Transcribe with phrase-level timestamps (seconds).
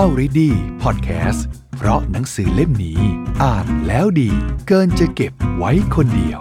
[0.00, 0.50] Already
[0.82, 1.40] Podcast
[1.76, 3.00] เพราะหนังสือเล่มนี้
[3.42, 4.30] อ่านแล้วดี
[4.68, 6.40] เกินจะเก็บไว้คนเดียว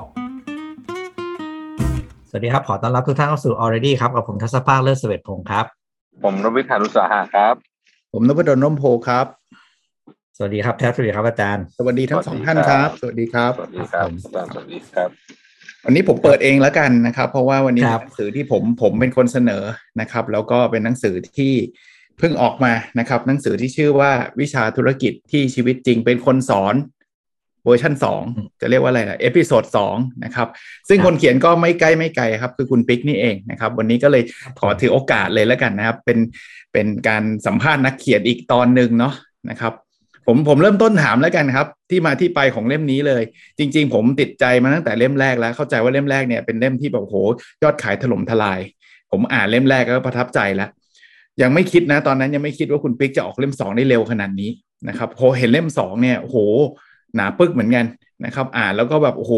[2.29, 5.65] สวัสดีครับ ขอต้อนรับทุกท่านเข้าสู่ Already ครับ กับผมทัศภาคเลิศเสวตพงศ์ครับ
[6.23, 7.55] ผมรวิทยานุสาหะครับ
[8.13, 9.25] ผมนพดลร่มโพครับ
[10.37, 15.09] สวัสดีครับแทบสวัสดีครับอาจารย์ สวัสดีทั้งสองท่านครับ สวัสดีครับ สวัสดีครับอาจารย์สวัสดีครับ
[15.85, 19.63] วันนี้ผมเปิดเองแล้วกันนะครับ เพราะว่าวันนี้ครับหนังสือที่ผมผมเป็นคนเสนอ
[20.01, 21.53] นะครับ แล้วก็เป็นหนังสือที่
[22.21, 26.75] เพิ่งออกมานะครับหนังสือที่ชื่อว่าวิชาธุรกิจที่ชีวิตจริงเป็นคนสอน
[27.65, 28.21] เวอร์ชันสอง
[28.61, 29.95] จะเรียกว่าอะไรล่ะ episode สอง
[30.25, 30.47] นะครับ
[30.87, 34.23] ซึ่งคนเขียนก็ไม่ใกล้ไม่ไกลครับ คือคุณปิ๊กนี่เองนะครับ วันนี้ก็เลย
[34.59, 36.19] ขอถือโอกาสเลยแล้วกันนะครับ เป็น
[36.73, 39.13] เป็นการสัมภาษณ์นักเขียนอีกตอนหนึ่งเนาะ
[39.49, 39.73] นะครับ
[40.27, 43.23] ผมผมเริ่มต้นถามแล้วกันครับ ที่มาที่ไปของเล่มนี้เลย
[43.57, 47.15] จริง ๆ ผมติดใจมาตั้งแต่เล่มแรกแล้วเข้าใจว่าเล่มแรกเนี่ยเป็นเล่มที่แบบโห
[47.63, 48.59] ยอดขายถล่มทลาย
[49.11, 50.69] ผมอ่านเล่มแรกก็ประทับใจแล้ว
[51.41, 54.49] ยังไม่คิดนะตอนนั้นยังไม่คิดว่าคุณปิ๊กจะออกเล่มสองได้เร็วขนาดนี้
[54.87, 56.37] นะครับพอเห็นเล่มสองเนี่ยโอ้โห
[57.15, 57.85] หนาปึกเหมือนกัน
[58.25, 59.31] นะครับ อ่านแล้วก็แบบโอ้โห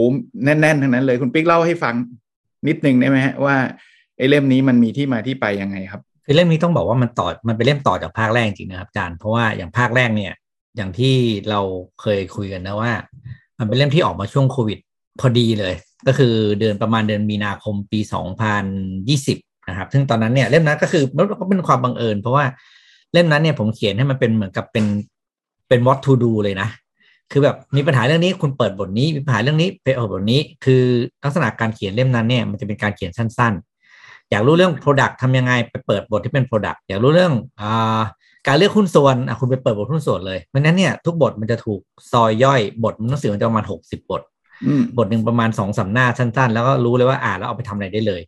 [0.44, 1.96] แน่นๆทั้งนั้นเลยคุณปิ๊กเล่าให้ฟัง
[2.68, 3.56] นิดนึงได้ไหมฮะว่า
[4.18, 10.34] ไอ้เล่มนี้มันมีที่มาที่ไปยังไงครับคือเล่มนี้ต้องบอกว่ามันต่อมันเป็นเล่มต่อจากภาคแรกจริงนะครับอาจารย์เพราะว่าอย่างภาคแรกเนี่ย
[10.78, 11.16] อย่างที่
[11.50, 11.62] เรา
[12.02, 12.92] เคยคุยกันนะว่า
[13.60, 14.80] มันเป็นเล่มที่ออกมาช่วงโควิด
[15.20, 15.74] พอดีเลย
[16.08, 18.00] ก็คือเดือนประมาณเดือนมีนาคมปี
[18.86, 22.46] 2020 นะครับ ซึ่งตอนนั้นเนี่ยเล่มนั้นก็คือมันก็เป็นความบังเอิญ เพราะว่า
[23.14, 24.86] เล่มนั้นเนี่ยผมเขียนให้มันเป็นเหมือนกับเป็น
[25.68, 26.70] เป็น what to do เลยนะ
[27.32, 30.84] คือแบบมีปัญหาเรื่องนี้คุณเปิดบทนี้มีปัญหาเรื่องนี้ไปเปิดบทนี้ คือ
[31.24, 33.54] ลักษณะการเขียนเล่มนั้นเนี่ยมันจะเป็นการเขียนสั้น
[33.92, 38.02] ๆ อยากรู้เรื่อง Product ทำยังไงไปเปิดบทที่เป็น Product อยากรู้เรื่องอา
[38.48, 41.80] การเลือกหุ้นส่วนอะคุณไปเปิดบทหุ้นส่วนเลยเพราะฉะนั้นเนี่ยทุกบทมันจะถูก
[42.12, 44.22] ซอยย่อยบทหนังสือมันจะประมาณหกสิบบท
[44.68, 48.22] อืมบทหนึ่งประมาณสองสามหน้าสั้น ๆ แล้วก็รู้เลยว่าอ่านแล้วเอาไปทำอะไรได้เลย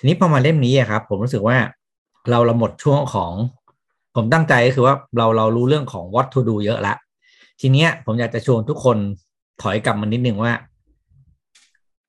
[0.00, 1.56] ทีนี้พอมาเล่มนี้อะครับ ผมรู้สึกว่า
[2.30, 3.32] เราเราหมดช่วงของ
[4.14, 6.94] ผมตั้งใจก็คือว่าเราเรารู้เรื่องของ what to do เยอะละ
[7.60, 8.96] ทีเนี้ยผมอยากจะชวนทุกคน
[9.62, 10.52] ถอยกลับมานิดนึงว่า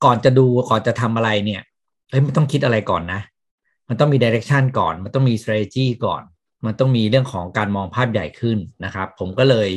[0.04, 1.62] ก่อนจะดูก่อนจะทำอะไรเนี่ย
[2.10, 3.22] เฮ้ยไม่ต้องคิดอะไรก่อนนะ
[3.90, 6.22] มันต้องมี direction ก่อน มันต้องมี strategy ก่อน
[6.66, 9.70] มันต้องมีเรื่องของการมองภาพใหญ่ขึ้นนะครับ ผมก็เลย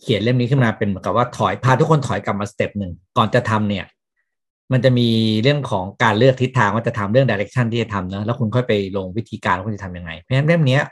[0.00, 3.84] เขียนเล่มนี้ขึ้นมาเป็นเหมือนกับว่าถอยพาทุกคนถอยกลับมา step หนึ่งก่อนจะทำเนี่ย
[4.72, 5.08] มันจะมี
[5.42, 10.82] เรื่องของการเลือกทิศทางว่าจะทำเรื่อง direction ที่จะทำเนอะแล้วคุณค่อยไปลงวิธีการว่าคุณจะทำยังไง เพราะฉะนั้นเล่มเนี้ย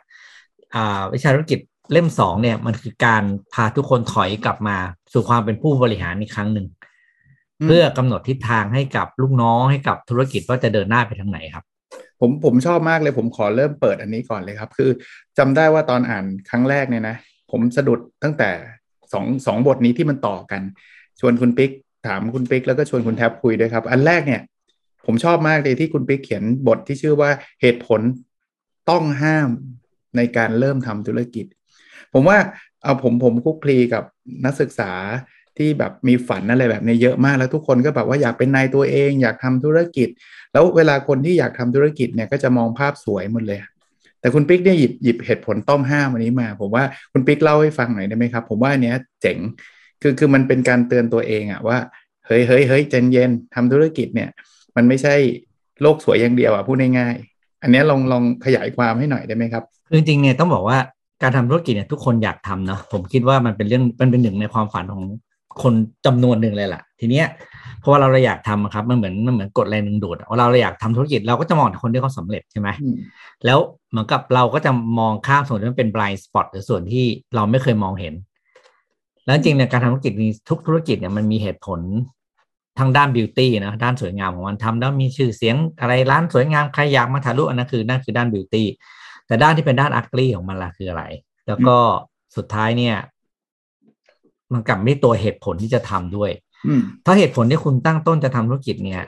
[0.74, 1.58] อ่าวิชาธุรกิจ
[1.92, 3.24] เล่มสองเนี่ยมันคือการ
[3.54, 4.76] พาทุกคนถอยกลับมา
[5.12, 6.66] สู่ความเป็นผู้บริหารอีกครั้งหนึ่ง
[7.60, 11.64] อืมเพื่อกำหนดทิศทางให้กับลูกน้องให้กับธุรกิจว่าจะเดินหน้าไปทางไหนครับ
[12.20, 14.90] ผมผมชอบมากเลย ผมขอเริ่มเปิดอันนี้ก่อนเลยครับ คือ
[15.38, 17.16] จำได้ว่าตอนอ่านครั้งแรกเนี่ยนะ
[17.50, 18.50] ผมสะดุดตั้งแต่
[19.12, 20.62] สองสองบทนี้ที่มันต่อกัน
[21.20, 21.70] ชวนคุณปิ๊ก
[22.06, 24.42] ถามคุณปิ๊กแล้วก็ชวนคุณแท็บคุยด้วยครับ อันแรกเนี่ย
[25.06, 28.00] ผมชอบมากเลยที่คุณปิ๊กเขียนบทที่ชื่อว่าเหตุผล
[28.90, 29.48] ต้องห้าม
[30.16, 31.46] ในการเริ่มทำธุรกิจ
[32.12, 32.38] ผมว่า
[32.82, 34.04] เอาผมผมคุกคลีกับ
[34.44, 34.92] นักศึกษา
[35.58, 40.08] ที่แบบมีฝันอะไรแบบนี้เยอะมากแล้วทุกคนก็แบบว่าอยากเป็นนายตัวเอง อยากทำธุรกิจ
[40.52, 43.58] แล้วเวลาคนที่อยากทำธุรกิจเนี่ยก็จะมองภาพสวยหมดเลย
[44.20, 49.38] แต่คุณปิ๊กเนี่ยหยิบหยิบเหตุผลต้องห้ามอันนี้มา ผมว่าคุณปิ๊กเล่าให้ฟังหน่อยได้ไหมครับ ผมว่าอันเนี้ยเจ๋ง
[50.02, 51.78] คือคือมันเป็นการเตือนตัวเองอะว่า
[52.26, 54.28] เฮ้ยเฮ้ยเฮ้ยใจเย็นทำธุรกิจเนี่ย
[54.76, 55.14] มันไม่ใช่
[55.82, 60.78] โลกสวยอย่างเดียวอะพูดง่ายๆอันเนี้ยลองลองขยายความให้หน่อยได้ไหมครับคือจริงๆเนี่ยต้องบอกว่า
[61.22, 65.04] การทำธุรกิจเนี่ยทุกคนอยากทำเนาะผมคิดว่ามันเป็นเรื่องมันเป็นหนึ่งในความฝันของ
[65.62, 65.74] คน
[66.06, 67.26] จำนวนหนึ่งเลยล่ะ ทีเนี้ย
[67.80, 72.96] เพราะว่าเราเราอยากทำอะครับมันเหมือนมันเหมือนกฎแรงดึงดูดอะว่าเราเราอยากทำธุรกิจเราก็จะมองแต่คนที่เขาสำเร็จใช่ไหมอืม
[73.44, 73.58] แล้ว
[73.90, 77.04] เหมือนกับเราก็จะมองข้ามส่วนที่มันเป็น blind spot หรือส่วนที่
[77.34, 78.14] เราไม่เคยมองเห็น
[79.28, 81.80] แล้วจริงๆในยการทำธุรกิจมีทุกธุรกิจเนี่ยมันมีเหตุผล
[82.78, 88.66] ทางด้านบิวตี้นะด้านสวยงามของมันทำแล้วมีชื่อเสียงอะไรร้านสวยงามใครอยากมาถ่ายรูปอันนั้นคือนั่นคือด้านบิวตี้
[89.26, 91.04] แต่ด้านที่เป็นด้านอักลี่ของมันล่ะคืออะไร
[91.46, 91.76] แล้วก็
[92.36, 92.96] สุดท้ายเนี่ย
[94.52, 96.30] มันกลับไม่ตัวเหตุผลที่จะทำด้วย
[96.66, 99.02] อืมถ้าเหตุผลที่คุณตั้งต้นจะทำธุรกิจเนี่ย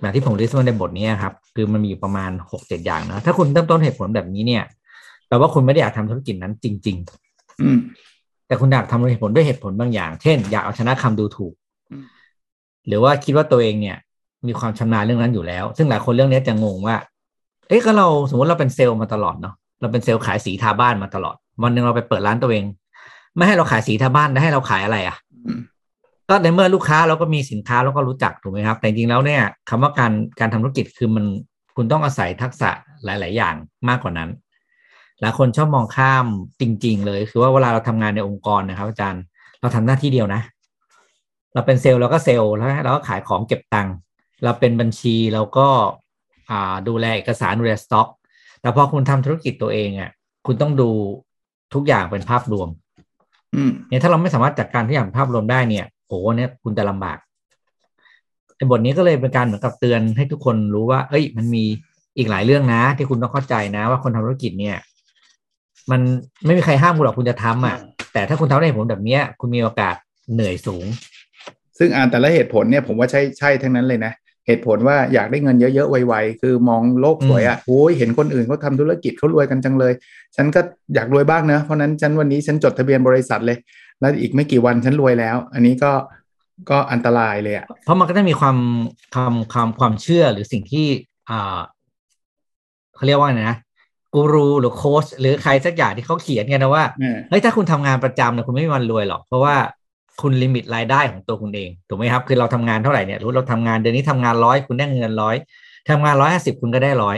[0.00, 4.64] แบบที่ผมลิสต์มาในบทนี้ครับ คือมันมีอยู่ประมาณหกเจ็ดอย่างนะถ้าคุณเริ่มต้นเหตุผลแบบนี้เนี่ย
[5.28, 6.96] แปลว่าคุณไม่ได้อยากทำธุรกิจนั้นจริง
[7.62, 8.11] อืมๆ
[8.52, 11.54] แต่คุณอยากทำเหตุผลด้วยเหตุผลบางอย่าง เช่น อยากเอาชนะคำดูถูก
[11.90, 12.04] อืม
[12.86, 13.96] หรือว่าคิดว่าตัวเองเนี่ย
[14.46, 16.96] มีความชำนาญเรื่องนั้นอยู่แล้ว ซึ่งหลายคนเรื่องนี้จะงงว่า
[17.68, 22.64] เอ๊ะก็เราสมมติเราเป็นเซลล์มาตลอดเนาะเราเป็นเซลล์ขายสีทาบ้านมาตลอด วันหนึ่งเราไปเปิดร้านตัวเอง
[23.36, 25.16] ไม่ให้เราขายสีทาบ้านแล้วให้เราขายอะไรอะ
[25.46, 25.60] อืม
[26.28, 31.24] ก็ในเมื่อลูกค้าเราก็มีสินค้าเราก็รู้จักถูกไหมครับ แต่จริงๆแล้วเนี่ยคำว่าการการทำธุรกิจคือมัน
[31.76, 32.70] คุณต้องอาศัยทักษะ
[33.04, 33.54] หลาย ๆ อย่าง
[33.88, 34.30] มากกว่านั้น
[35.22, 36.26] หลายคนชอบมองข้าม
[36.60, 39.22] จริง ๆ เลย คือว่าเวลาเราทำงานในองค์กรนะครับ อาจารย์
[39.60, 40.40] เราทำหน้าที่เดียวนะ
[41.54, 43.94] เราเป็นเซลล์เราก็เซลล์แล้วเราก็ขายของเก็บตังค์
[44.44, 45.68] เราเป็นบัญชีเราก็
[46.50, 48.08] อ่าดูแลเอกสารดูแลสต็อก
[48.60, 50.10] แต่พอคุณทำธุรกิจตัวเองอะ
[50.46, 50.90] คุณต้องดู
[51.74, 52.68] ทุกอย่างเป็นภาพรวม
[53.54, 57.18] อืมเนี่ยถ้าเราไม่สามารถจัดการทุกอย่างเป็นภาพรวมได้เนี่ยโอ้เนี่ยคุณจะลำบาก
[58.56, 61.64] ไอ้บทนี้ก็เลยเป็นการเหมือนกับเตือนให้ทุกคนรู้ว่า เอ้ย มันมี
[62.16, 64.76] อีกหลายเรื่องนะ ที่คุณต้องเข้าใจนะ ว่าคนทำธุรกิจเนี่ย
[65.90, 66.00] มัน
[66.46, 67.76] ไม่มีใครห้ามคุณหรอกคุณจะทำอะ
[68.12, 69.94] แต่ถ้าคุณทำได้ผลแบบเนี้ย คุณมีโอกาส
[70.32, 70.84] เหนื่อยสูง
[71.78, 74.12] ซึ่งอ่านแต่ละเหตุผลเนี่ยผมว่าใช่ใช่ทั้งนั้นเลยนะ
[74.46, 79.92] เหตุผลว่าอยากได้เงินเยอะๆไวๆคือมองโลกสวยอะ่ะโอ้ยเห็นคนอื่นเขาทำธุรกิจเขารวยกันจังเลย
[80.36, 80.60] ฉันก็
[80.94, 83.58] อยากรวยบ้างเนะเพราะนั้นฉันวันนี้ฉันจดทะเบียนบริษัทเลย
[84.00, 85.92] แล้วอีกไม่กี่วันฉันรวยแล้ว อันนี้ก็
[86.70, 88.56] ก็อันตรายเลยอะ่ะเพราะมันก็จะมีความ
[89.14, 90.86] ความความความเชื่อหรือสิ่งที่
[91.30, 91.58] อ่า
[92.94, 93.58] เขาเรียกว่าไงนะ
[94.14, 99.54] กูรูหรือโค้ชหรือใครสักอย่างที่เขาเขียนกันนะว่าอืมเฮ้ยถ้าคุณทำงานประจำเนี่ยคุณไม่มีวันรวยหรอก เพราะว่า
[100.20, 105.36] คุณลิมิตรายได้ของตัวคุณเองถูกไหมครับคือเราทำงานเท่าไหร่เนี่ยรู้เราทำงานเดือนนี้ทำงานร้อยคุณได้เงินร้อย
[105.90, 107.16] ทำงานร้อยห้าสิบคุณก็ได้ร้อย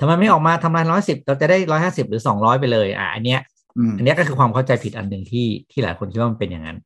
[0.00, 3.40] ทำไมไม่ออกมาทำงานร้อยสิบเราจะได้ร้อยห้าสิบหรือสองร้อยไปเลยอะอันเนี้ย
[3.78, 6.78] อืมอันเนี้ยก็คือความเข้าใจผิดอันหนึ่งที่ที่หลายคนคิดว่ามันเป็นอย่างนั้น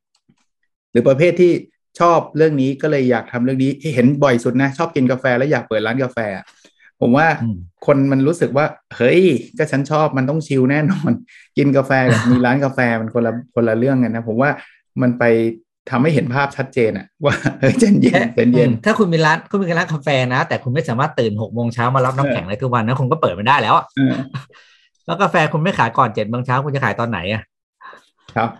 [0.90, 1.52] หรือประเภทที่
[2.00, 6.44] ชอบเรื่องนี้ก็เลยอยากทำเรื่องนี้เห็นบ่อยสุดนะ ชอบกินกาแฟแล้วอยากเปิดร้านกาแฟอะ
[7.00, 7.56] ผมว่าอืม
[7.86, 8.66] คนมันรู้สึกว่า
[8.96, 9.22] เฮ้ย
[9.58, 11.10] ก็ฉันชอบมันต้องชิลแน่นอน
[11.56, 14.50] กินกาแฟกับมีร้านกาแฟมันคนละคนละเรื่องกันนะ ผมว่า
[15.02, 15.24] มันไป
[15.90, 24.14] ทำให้เห็นภาพชัดเจนอะว่าเฮ้ยเจนเย็นเจนเย็นอืมถ้าคุณมีร้านคุณมีร้านกาแฟนะ แต่คุณไม่สามารถตื่นหกโมงเช้ามารับน้ำแข็งได้ทุกวันนะคุณก็เปิดไม่ได้แล้วอะเออ
[25.06, 27.42] แล้วกาแฟคุณไม่ขายก่อนเจ็ดโมงเช้าคุณจะขายตอนไหนอะ
[28.36, 28.50] ครับ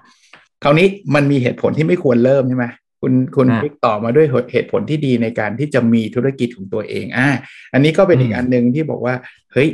[0.63, 2.67] คราวนี้มันมีเหตุผลที่ไม่ควรเริ่มใช่ไหม
[3.01, 7.29] คุณคุณอะพิกต่อมาด้วยเหตุผลที่ดีในการที่จะมีธุรกิจของตัวเองอ่า
[7.73, 9.15] อันนี้ก็เป็นอีกอืมอันหนึ่งที่บอกว่า
[9.53, 9.69] เฮ้ย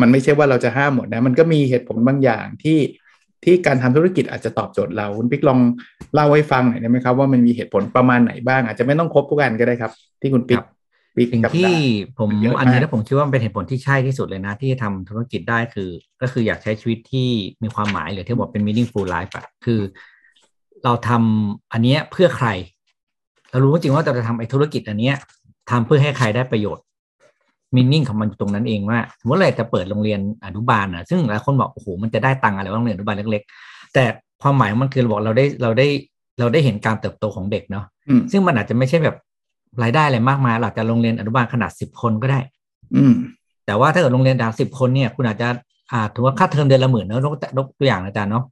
[0.00, 2.78] มันไม่ใช่ว่าเราจะห้ามหมดนะ มันก็มีเหตุผลบางอย่างที่
[3.44, 5.58] ที่การทำธุรกิจอาจจะตอบโจทย์เรา คุณพิกลอง
[6.14, 10.58] เล่าให้ฟังหน่อยได้ไหมครับ ว่ามันมีเหตุผลประมาณไหนบ้าง อาจจะไม่ต้องครบทุกอันก็ได้ครับ ที่คุณปิ๊ก
[11.16, 11.78] ปิ๊กสิ่งจำที่ได้
[12.18, 15.90] ผมมันเยอะมากอันนี้นะผมคิดว่ามันเป็นเหตุผลที่ใช่ที่สุดเลยนะ ที่จะทำธุรกิจได้คือ
[16.22, 17.28] ก็คืออยากใช้ชีวิตที่
[17.62, 19.80] มีความหมายหรือที่บอกเป็น meaningful life อะคือ
[20.84, 22.48] เราทำอันเนี้ยเพื่อใคร
[23.50, 25.16] เรารู้จริงว่าเราจะทำไอ้ธุรกิจอันเนี้ย
[25.70, 26.84] ทำเพื่อให้ใครได้ประโยชน์
[27.74, 34.04] meaning ของมันอยู่ตรงนั้นเองว่าสมมติเราจะเปิดโรงเรียนอนุบาลนะซึ่งหลายคนบอกโอ้โหมันจะได้ตังค์อะไรว่าโรงเรียนอนุบาลเล็กๆ แต่
[34.42, 35.86] ความหมายของมันคือเราบอกเราได้เราได้
[36.38, 39.16] เราได้เห็นการเติบโตของเด็กเนาะอืมซึ่งมันอาจจะไม่ใช่แบบ
[39.82, 42.40] รายได้อะไรมากมายหรอกแต่โรงเรียนอนุบาลขนาดสิบคนก็ได้
[42.96, 43.14] อืม
[43.66, 45.48] แต่ว่าถ้าเกิดโรงเรียนดาวสิบคนเนี่ย คุณอาจจะ
[45.92, 48.44] อ่าถือว่าค่าเทอมเดือนละหมื่นเนอะยกยกตัวอย่างนะอาจารย์เนาะ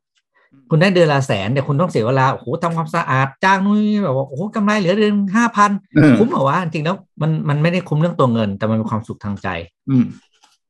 [0.71, 9.49] คุณได้เดือนละแสนแต่คุณต้องเสียเวลาโอ้โหทำความสะอาดจ้างนู่นนี่แบบว่าโอ้โหกำไรเหลือเดือนห้าพันอืมคุ้มเหรอวะจริงๆแล้วมันมันไม่ได้คุ้มเรื่องตัวเงิน แต่มันเป็นความสุขทางใจ
[9.91, 10.05] อืม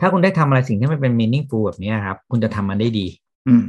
[0.01, 3.07] ถ้าคุณได้ทำอะไรสิ่งที่มันเป็น meaningful แบบเนี้ยครับ คุณจะทำมันได้ดี
[3.49, 3.65] อืม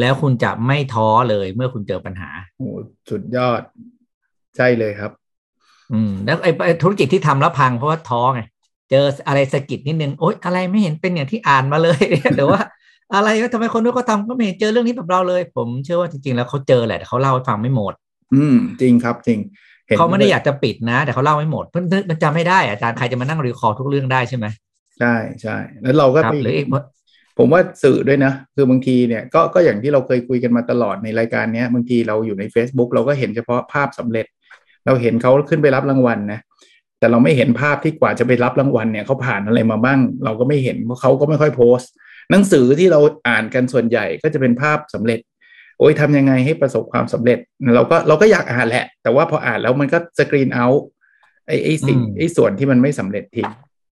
[0.00, 2.68] แล้วคุณจะไม่ท้อเลยเมื่อคุณเจอปัญหาโอ้
[3.10, 3.62] สุดยอด
[4.56, 5.10] ใช่เลยครับ
[5.92, 8.42] อืม แล้วไอ้ไอ้ธุรกิจที่ทำแล้วพังเพราะว่าท้อไง
[8.90, 12.00] เจออะไรสะกิดนิดนึงโอ๊ยอะไรไม่เห็นเป็นอย่างที่อ่านมาเลย
[12.36, 12.60] หรือว่า
[13.14, 17.92] อะไรก็ทำไมคนนู้นก็ทำก็ไม่เห็นเจอเรื่องนี้แบบเราเลย ผมเชื่อว่าจริงๆ แล้วเขาเจอแหละแต่เขาเล่าให้ฟังไม่หมด
[18.34, 19.38] อืม จริงครับจริง
[19.88, 24.46] ห็นเขาไม่ได้อยากจะปิดนะ แต่เขาเล่าไม่หมดเพื่อนมันจำไม่ได้อาจารย์ใครจะมานั่งรีคอร์ทุกเรื่องได้ใช่ไหม
[24.98, 26.66] ใช่ใช่แล้วเราก็ครับไปหรืออีก
[27.38, 34.26] ผมว่าสื่อด้วยนะ คือบางทีเนี่ยก็ก็อย่างที่เราเคยคุยกันมาตลอดในรายการเนี้ยบางทีเราอยู่ใน Facebook เราก็เห็นเฉพาะภาพสำเร็จ
[34.86, 36.40] เราเห็นเขาขึ้นไปรับรางวัลนะ
[36.98, 41.90] แต่เราไม่เห็นภาพที่กว่าจะไปรับรางวัลเนี่ยเขาผ่านอะไรมาบ้าง เราก็ไม่เห็นเพราะเขาก็ไม่ค่อยโพสต์
[42.30, 45.20] หนังสือที่เราอ่านกันส่วนใหญ่ก็จะเป็นภาพสำเร็จ
[45.78, 47.38] โอ้ยทำยังไงให้ประสบความสำเร็จ
[47.76, 50.66] เราก็เราก็อยากอ่านแหละ แต่ว่าพออ่านแล้วมันก็สกรีนเอา
[51.46, 53.48] ไอ้ไอ้สิ่งอืมไอ้ส่วนที่มันไม่สำเร็จทิ้ง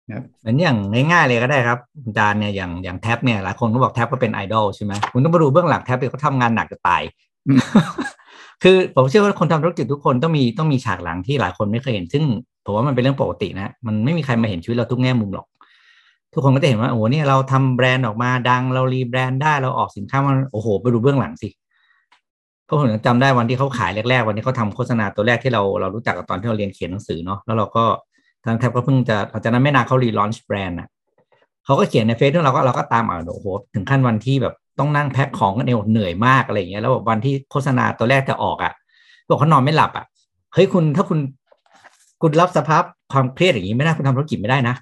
[0.09, 0.77] นะครับเหมือนอย่าง
[1.13, 7.03] ง่ายๆเลยก็ได้ครับอาจารย์เนี่ยอย่างอย่างแท็ปเนี่ยหลายคนก็บอกแท็ปก็เป็นไอดอลใช่ไหมคุณต้องมาดูเบื้องหลังแท็ปเนี่ยเขาทำงานหนักจะตาย
[7.47, 7.61] อืม
[8.63, 12.25] คือผมเชื่อว่าคนทำธุรกิจทุกคนต้องมีต้องมีฉากหลังที่หลายคนไม่เคยเห็น ซึ่ง
[12.65, 15.47] ผมว่ามันเป็นเรื่องปกตินะ มันไม่มีใครมาเห็นชีวิตเราทุกแง่มุมหรอก
[16.33, 21.49] ทุกคนก็จะเห็นว่าโอ้โหเนี่ยเราทำแบรนด์ออกมาดังเรารีแบรนด์ได้เราออกสินค้ามันโอ้โห ไปดูเบื้องหลังสิ
[22.67, 27.85] เพราะผมยังจำได้วันที่เขาขายแรกๆ วันที่เขาทำโฆษณาตัวแรกที่เราเรารู้จักกับตอนที่เราเรียนเขียนหนังสือเนาะแล้วเราก็
[28.45, 30.89] ทางแท็บก็เพิ่งจะหลังจากนั้นไม่นานเขารีลอนช์แบรนด์อะ
[31.65, 38.73] เขาก็เขียนในเฟซด้วยเราก็เราก็ตามอ่านโอ้โหถึงขั้นวันที่แบบต้องนั่งแพ็คของกันเองเหนื่อยมากอะไรอย่างเงี้ยแล้ววันที่โฆษณาตัวแรกจะออกอะ
[39.29, 40.05] บอกเขานอนไม่หลับอะ
[40.55, 41.19] เฮ้ยคุณถ้าคุณ
[42.23, 44.75] คุณรับสภาพความเครียดอย่างนี้ไม่ได้คุณทำธุรกิจไม่ได้นะ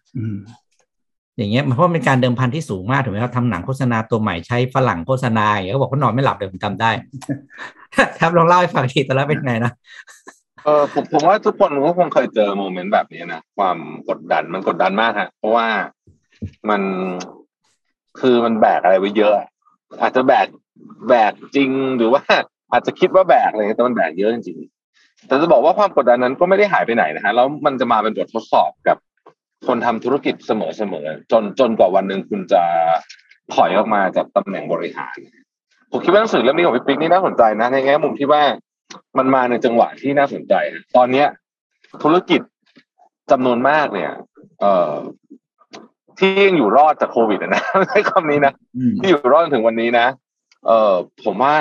[1.40, 6.90] อย่างเงี้ยมันเพราะมันเป็นการเดิมพันที่สูงมากถูกไหมครับทำหนังโฆษณาตัวใหม่ใช้ฝรั่งโฆษณาอย่างเงี้ยเขาบอกเขานอนไม่หลับเลยผมจำได้
[8.20, 9.73] ครับลองเล่าให้ฟังทีตอนแรกเป็นไงนะ
[10.64, 13.78] เออผมผมว่าทุกคนก็คงเคยเจอโมเมนต์แบบนี้นะความ
[14.09, 15.68] กดดันมันกดดันมากฮะเพราะว่า
[16.70, 16.82] มัน
[18.20, 19.35] คือมันแบกอะไรไว้เยอะ
[20.02, 20.47] อาจจะแบก
[21.09, 22.23] แบกจริงหรือว่า
[22.73, 24.59] อาจจะคิดว่าแบกอะไรแต่มันแบกเยอะจริง
[25.26, 28.97] แต่จะบอกว่าความกดดันนั้นก็ไม่ได้หายไปไหนนะฮะแล้วมันจะมาเป็นบททดสอบกับ
[29.67, 30.52] คนทำธุรกิจเส
[30.93, 32.62] มอๆจนจนกว่าวันหนึ่งคุณจะ
[33.55, 35.17] ถอยออกมาจากตำแหน่งบริหาร
[35.90, 38.43] ผมคิดว่าหนังสือเล่มนี้ของพี่ปิ๊กนี่น่าสนใจนะในแง่มุมที่ว่า
[39.19, 40.55] มันมาในจังหวะที่น่าสนใจ
[40.97, 41.26] ตอนเนี้ย
[42.02, 42.40] ธุรกิจ
[43.31, 44.11] จำนวนมากเนี่ย
[44.61, 44.95] เอ่อ
[46.19, 50.07] ที่ยังอยู่รอดจากโควิดอะนะไม่ใช่คำนี้นะอืมที่อยู่รอดจนถึงวันนี้นะ
[50.67, 51.55] เออผมว่า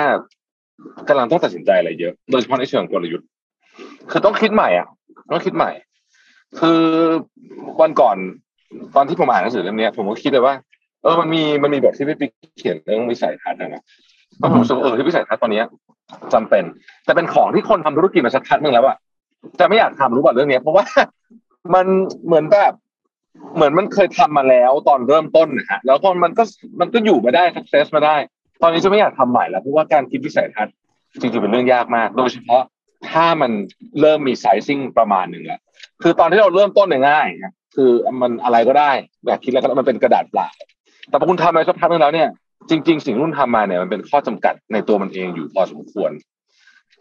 [1.08, 3.26] กำลังต้องตัดสินใจอะไรเยอะโดยเฉพาะในเชิงกลยุทธ์
[4.10, 4.86] คือต้องคิดใหม่อะ
[5.30, 5.70] ต้องคิดใหม่
[6.58, 6.82] คือ
[7.80, 8.16] วันก่อน
[8.96, 10.54] ตอนที่ผมอ่านหนังสือเล่มเนี้ยผมก็คิดเลยว่า
[11.02, 13.82] เออมันมีมันมีบทที่พี่ปิ๊กเขียนเรื่องวิสัยทัศน์นะ
[14.38, 15.66] แล้วผมรู้สึกเออที่วิสัยทัศน์ตอนนี้ย
[16.34, 16.64] จำเป็น
[17.04, 18.96] แต่เป็นของที่คนทำธุรกิจมาสักพักหนึ่งแล้วอะ
[19.60, 20.84] จะไม่อยากทำรู้ป่ะเรื่องนี้เพราะว่า
[21.74, 21.86] มัน
[22.26, 22.72] เหมือนแบบ
[23.56, 26.42] เหมือนมันเคยทำมาแล้วตอนเริ่มต้นนะฮะแล้วก็มันก็
[26.80, 28.16] มันก็อยู่มาได้ success มาได้
[28.62, 30.74] ตอนนี้จะไม่อยากทำใหม่แล้วเพราะว่าการคิดวิสัยทัศน์
[31.20, 32.62] จริงๆเป็นเรื่องยากมาก โดยเฉพาะ
[33.10, 33.50] ถ้ามัน
[34.00, 35.60] เริ่มมีไซซิ่งประมาณหนึ่งแล้ว
[36.02, 38.90] คือตอนที่เราเริ่มต้นเนี่ยง่ายนะคือมันอะไรก็ได้
[39.26, 40.48] อยากคิดแล้วก็มันเป็นกระดาษเปล่า
[41.08, 42.28] แต่พอคุณทำไปสักพักนึงแล้วเนี่ย
[42.70, 46.10] จริง ๆ สิ่งที่คุณทำมาเนี่ยมันเป็นข้อจำกัดในตัวมันเองอยู่พอสมควร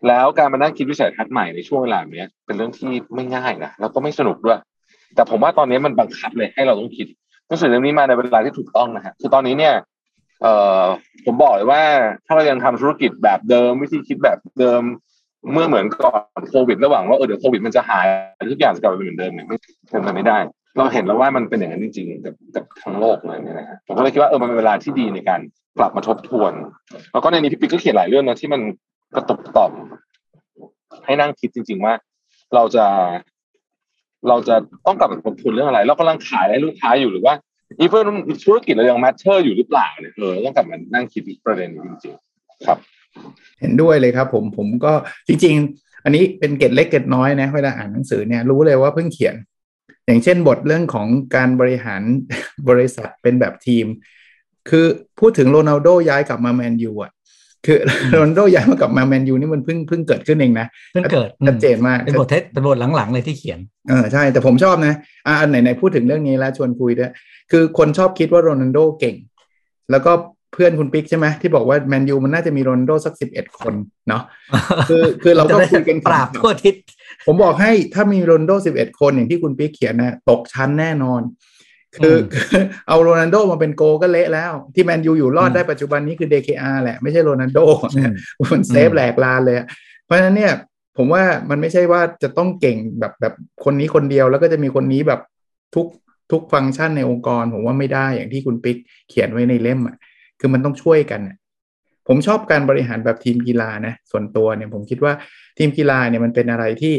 [0.07, 4.59] แล้วการมานั่งคิดวิสัยทัศน์ใหม่ในช่วงเวลาเนี้ยเป็นเรื่องที่ไม่ง่ายนะแล้วก็ไม่สนุกด้วย
[5.15, 7.07] แต่ผมว่าตอนนี้มันบังคับเลยให้เราต้องคิด
[7.47, 9.75] หนังสือเล่มนี้มาในเวลาที่ถูกต้องนะฮะคือตอนนี้เนี่ย
[10.41, 10.83] เอ่อ
[11.25, 11.81] ผมบอกเลยว่า
[12.25, 14.81] ถ้าเรายังทำธุรกิจแบบเดิม วิธีคิดแบบเดิม
[15.53, 18.05] เมื่อเหมือนก่อนโควิดระหว่างว่าเออเดี๋ยวโควิดมันจะหาย
[18.51, 19.57] ทุกอย่างจะกลับไปเป็นเหมือนเดิมเนี่ยไม่
[19.89, 20.37] เป็นไปไม่ได้
[20.77, 25.39] เราเห็นแล้วว่ามันเป็นอย่างนั้นจริงๆกับกับทั้งโลกเลยเนี่ยนะฮะผมก็เลยคิดว่าเออมันเป็นเวลาที่ดีในการ
[25.77, 26.53] กลับมาทบทวน
[27.11, 28.61] แล้วก็ในนี้พี่ปิ๊กก็เขียนหลายเรื่องนะที่มัน
[29.15, 29.71] กระตุกต่อม
[31.05, 31.93] ให้นั่งคิดจริง ๆว่า
[32.55, 32.85] เราจะ
[34.27, 34.55] เราจะ
[34.85, 37.33] ต้องกลับมาทบทวนเรื่องอะไร เรากำลังขายให้ลูกค้าอยู่หรือว่า
[37.79, 38.05] อีเพื่อน
[38.45, 42.77] ธุรกิจเรายัง matter อยู่หรือเปล่าเนี่ยเออต้องกลับมานั่งคิดประเด็นนี้จริง ๆ ครับ
[43.59, 44.93] เห็นด้วยเลยครับ ผมผมก็
[45.27, 49.35] จริง ๆ อันนี้เป็นเกร็ดเล็กเกร็ดน้อยนะเวลาอ่านหนังสือเนี่ยรู้เลยว่าเพิ่งเขียน
[50.05, 52.01] อย่างเช่นบทเรื่องของการบริหาร
[52.69, 53.85] บริษัทเป็นแบบทีม
[54.69, 54.85] คือ
[55.19, 57.11] พูดถึงโรนัลโดย้ายกลับมาแมนยูอะ
[57.65, 57.77] คือ
[58.11, 64.93] โรนัลโดย้ายมากลับมาแมนยูนี่มันเพิ่งเพิ่งเกิดขึ้นเองนะเพิ่งเกิดชัดเจนมากเป็นบทเทสเป็นบทหลังๆเลยที่เขียนเออใช่แต่ผมชอบนะ
[65.27, 67.11] อ่าอันไหนไหนพูดถึงเรื่องนี้แล้วชวนคุยด้วย
[67.51, 69.15] คือคนชอบคิดว่าโรนัลโดเก่ง
[69.91, 73.73] แล้วก็เพื่อนคุณปิ๊กใช่ไหมที่บอกว่าแมนยูมันน่าจะมีโรนัลโดสักสิบเอ็ดคน
[74.09, 74.23] เนาะ
[74.89, 76.75] คือคือเราก็คุยกันปราบทั่วทิศ
[77.25, 81.21] ผมบอกให้ถ้ามีโรนัลโดสิบเอ็ดคนอย่างที่คุณปิ๊กเขียนนะตกชั้นแน่นอน
[81.95, 87.59] คือคือเอาโรนัลโดมาเป็นโกก็เละแล้ว ที่แมนยูอยู่รอดได้ปัจจุบันนี้คือ DKR แหละไม่ใช่โรนัลโด
[87.97, 88.13] นะ
[88.51, 89.67] มันเซฟแหลกลานเลยอะ
[90.05, 90.53] เพราะฉะนั้นเนี่ย
[90.97, 95.21] ผมว่ามันไม่ใช่ว่าจะต้องเก่งแบบแบบคนนี้คนเดียวแล้วก็จะมีคนนี้แบบ
[95.75, 95.87] ทุก
[96.31, 98.77] ทุกฟังก์ชันในองค์กร ผมว่าไม่ได้อย่างที่คุณปิ๊ก
[99.09, 99.95] เขียนไว้ในเล่มอะ
[100.39, 101.21] คือมันต้องช่วยกัน
[102.07, 105.13] ผมชอบการบริหารแบบทีมกีฬานะส่วนตัวเนี่ยผมคิดว่า
[105.57, 106.93] ทีมกีฬาเนี่ยมันเป็นอะไรที่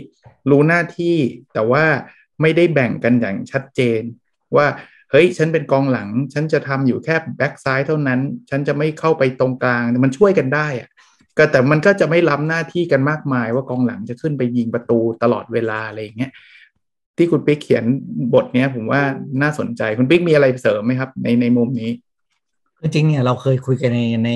[0.51, 1.17] รู้หน้าที่
[1.55, 1.85] แต่ว่า
[2.41, 4.03] ไม่ได้แบ่งกันอย่างชัดเจน
[4.57, 4.67] ว่า
[5.11, 8.21] เฮ้ยฉันเป็นกองหลัง ฉันจะทำอยู่แค่แบ็กซ้ายเท่านั้น
[8.51, 10.89] ฉันจะไม่เข้าไปตรงกลางมันช่วยกันได้อะ
[11.39, 16.33] ก็แต่มันก็จะไม่ล้ำหน้าที่กันมากมาย ว่ากองหลังจะขึ้นไปยิงประตูตลอดเวลาอะไรอย่างเงี้ย
[17.17, 17.85] ที่คุณปิ๊กเขียน
[18.35, 19.03] บทเนี้ยผมว่า
[19.43, 21.91] น่าสนใจคุณปิ๊กมีอะไรเสริมไหมครับ ในในมุมนี้
[22.83, 24.31] จริงๆเนี่ยเราเคยคุยกันในใน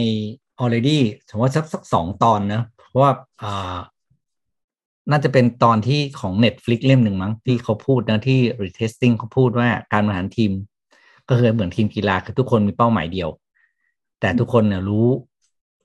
[0.62, 0.98] already
[1.28, 3.78] สมมติว่าสักสักสองตอนนะเพราะว่าอ่า
[5.10, 10.52] น่าจะเป็นตอนที่ของ Netflix เล่มหนึ่งมั้งที่เขาพูดนะที่ retesting เขาพูดว่าการบริหารทีม
[11.28, 13.28] ก็คือเหมือนทีมกีฬาคือทุกคนมีเป้าหมายเดียว
[14.20, 15.08] แต่ทุกคนเนี่ยรู้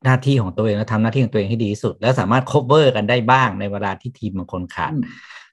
[0.06, 5.04] หน้าที่ของตัวเองและทำหน้าที่ของตัวเองให้ดีที่สุด แล้วสามารถ cover กันได้บ้างในเวลาที่ทีมบางคนขาดอืม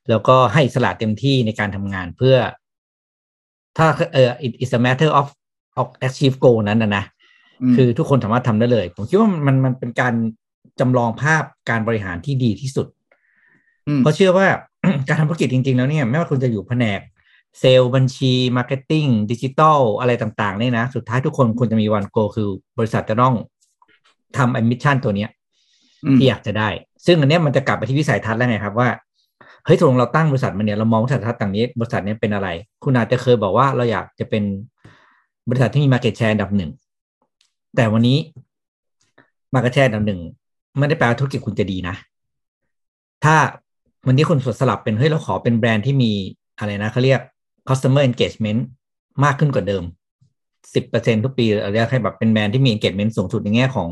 [0.09, 2.37] แล้วก็ให้อิสระเต็มที่ในการทำงานเพื่อ
[3.77, 5.27] ถ้าเออ it is a matter of
[5.81, 7.05] of achieve goal นั้นนะนะ
[7.71, 10.15] มคือทุกคนสามารถทำได้เลย ผมคิดว่ามันมันมันเป็นการ
[10.81, 12.87] จำลองภาพการบริหารที่ดีที่สุด
[13.99, 14.47] มเพราะเชื่อว่า
[15.09, 17.01] การทำธุรกิจจริง ๆ แล้วเนี่ย ไม่ว่าคุณจะอยู่แผนก
[17.61, 23.35] เซลล์บัญชี marketing ดิจิตอลอะไรต่างๆเนี่ยนะ สุดท้ายทุกคนควรจะมี one goal คือบริษัทจะต้อง
[24.37, 25.31] ทำ a อมิชชั่นตัวเนี้ย
[26.05, 26.69] อืมที่อยากจะได้
[27.07, 28.89] ซึ่งอันเนี้ยมันจะกลับไปที่วิสัยทัศน์แล้วไงครับว่า
[29.65, 32.49] เฮ้ยตกลงเราตั้งบริษัทมันเนี่ยเรามองวิสัยทัศน์ต่างนี้ บริษัทเนี้ยเป็นอะไร
[32.85, 34.43] คุณอาจจะเคยบอกว่าเราอยากจะเป็น
[35.49, 36.71] บริษัทที่มี market share อันดับหนึ่ง
[37.77, 38.19] แต่วันนี้
[39.55, 40.21] market share อันดับหนึ่ง
[40.79, 41.95] ไม่ได้แปลว่าธุรกิจคุณจะดีนะ
[43.25, 43.37] ถ้า
[44.07, 46.13] วันนี้คุณสลับเป็นเฮ้ยเราขอเป็นแบรนด์ที่มี
[46.59, 47.21] อะไรนะเขาเรียก
[47.69, 48.61] customer engagement
[49.25, 49.85] มากขึ้นกว่าเดิม
[50.75, 53.89] สิบเปอร์เซ็นทุกปีเราเรียกให้แบบเป็นแบรนด์ที่มี engagement สูงสุดในแง่ของ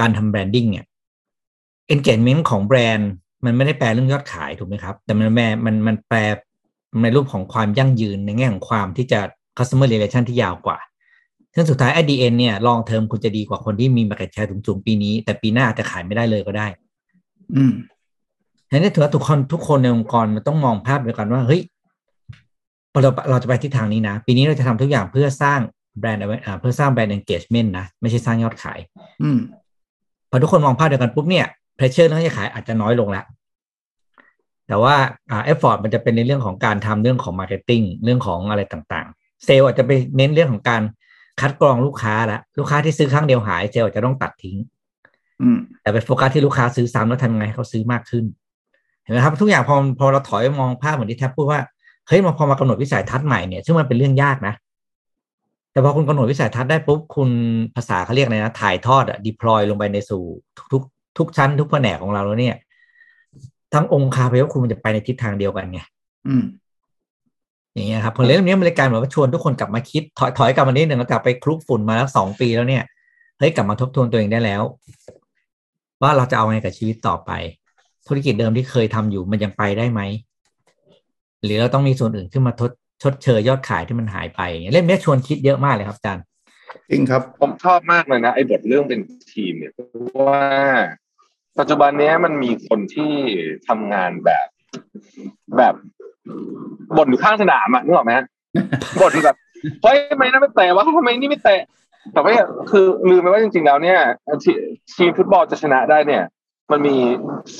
[0.00, 0.86] การทำ branding เนี่ย
[1.94, 3.10] engagement ของแบรนด์
[3.44, 6.18] มันไม่ได้แปลเรื่องยอดขายถูกไหมครับ แต่มันแปลมันมันแปล
[7.02, 9.20] ในรูปของความยั่งยืนในแง่ของความที่จะ
[9.56, 10.78] customer relation ที่ยาวกว่า
[11.54, 16.66] ซึ่งสุดท้าย at the end เนี่ย long term คุณจะดีกว่าคนที่มี market share สูงๆปีนี้ แต่ปีหน้าอาจจะขายไม่ได้เลยก็ได้
[17.56, 17.72] อืม
[18.68, 21.62] ฉะนั้นถือว่าทุกคนทุกคนในองค์กรมันต้องมองภาพเดียวกันว่าเฮ้ย
[23.02, 25.60] เราเราจะไปทิศทางนี้นะ ปีนี้เราจะทำทุกอย่างเพื่อสร้าง
[25.98, 28.78] แบรนด์อ่าเพื่อสร้างแบรนด์ engagement นะ ไม่ใช่สร้างยอดขาย
[29.22, 29.38] อืม
[30.30, 31.46] พอทุกคนมองภาพเดียวกันปุ๊บเนี่ย
[31.76, 33.24] pressure เรื่องยอดขายอาจจะน้อยลงแล้ว
[34.68, 34.94] แต่ว่า
[35.30, 40.82] อ่า effort มันจะเป็นในเรื่องของการทำเรื่องของ marketing เรื่องของอะไรต่างๆ เซลล์อาจจะไปเน้นเรื่องของการ
[41.40, 44.56] คัดกรองลูกค้าละลูกค้าที่ซื้อครั้งเดียวหายเซลล์อาจจะต้องตัดทิ้ง
[45.42, 48.24] อืมแต่ไปโฟกัสที่ลูกค้าซื้อซ้ำแล้วทำยังไงให้เขาซื้อมากขึ้น
[49.02, 51.60] เห็นไหมครับ ทุกอย่างพอพอเราถอยมองภาพเหมือนที่แทบพูดว่า
[52.08, 54.54] เฮ้ยมาพอมากำหนดวิสัยทัศน์ใหม่เนี่ยซึ่งมันเป็นเรื่องยากนะ
[55.72, 57.30] แต่พอคุณกำหนดวิสัยทัศน์ได้ปุ๊บคุณ
[57.76, 60.22] ภาษาเขาเรียกอะไรนะถ่ายทอดอะดิพลอยลงไปในสู่
[60.72, 60.82] ทุก
[61.18, 62.56] ทุกชั้นทุกแผนกของเราแล้วเนี่ย
[63.74, 65.80] ทั้งองค์คาพยพคุณมันจะไปในทิศทางเดียวกันไง
[67.76, 72.82] อย่างเงี้ยครับผลเรื่องนี้มันเลยกลารเหมือนว่าชวนทุกคนกลับมาคิดถอยถอยกลับมานิดหนึ่งแล้วกลับไปคลุกฝุ่นมาแล้วสองปีแล้วเนี่ย
[73.38, 74.62] เฮ้ยกลับมาทบทวนตัวเองได้แล้ว
[76.02, 77.30] ว่าเราจะเอาไงกับชีวิตต่อไป
[78.06, 80.00] ธุรกิจเดิมที่เคยทำอยู่มันยังไปได้ไหม
[81.44, 82.70] หรือเราต้องมีส่วนอื่นขึ้นมาทด
[83.02, 86.24] ชดเชยยอดขายที่มันหายไปอย่างเล่มนี้ชวนคิดเยอะมากเลยครับอาจารย์
[86.90, 89.00] จริงครับผมชอบมากเลยนะไอ้บทเรื่องเป็น
[89.32, 90.44] ทีมเนี่ยเพราะว่า
[91.58, 93.12] ปัจจุบันนี้มันมีคนที่
[93.68, 94.48] ทำงานแบบ
[95.56, 95.74] แบบ
[96.96, 98.24] บ่นอยู่ข้างสนามอะนึกออกไหมฮะ
[99.00, 99.36] บ่นแบบ
[99.82, 101.60] เฮ้ยทำไมนั่นไม่เตะวะทำไมนี่ไม่เตะ
[102.12, 102.32] แต่ว่า
[102.70, 103.98] คือลืมไปว่าจริง ๆ แล้วเนี่ย
[104.44, 104.52] ที
[104.96, 106.22] ทีมฟุตบอลจะชนะได้เนี่ย
[106.72, 106.96] มันมี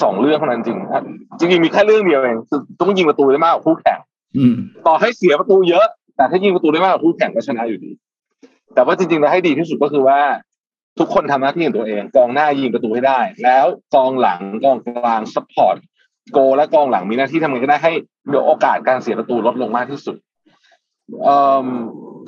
[0.02, 1.02] สองเรื่องเท่านั้นจริงอะ
[1.38, 3.98] จริงๆมีแค่เรื่องเดียวเองคือต้องยิงประตูได้มากกว่าคู่แข่ง
[4.38, 4.54] อืม
[4.86, 7.90] ต่อให้เสียประตูเยอะ แต่ถ้ายิงประตูได้มากกว่าคู่แข่งก็ชนะอยู่ดี
[8.74, 10.20] แต่ว่าจริงๆแล้วให้ดีที่สุดก็คือว่า
[10.98, 15.76] ทุกคนทำหน้าที่ของตัวเองกองหน้ายิงประตูให้ได้ แล้วกองหลังกองกลาง support
[16.32, 17.92] โกล์และกองหลังมีหน้าที่ทำไงก็ได้ให้
[18.30, 20.16] มีโอกาสการเสียประตูลดลงมากที่สุด
[21.22, 21.26] เ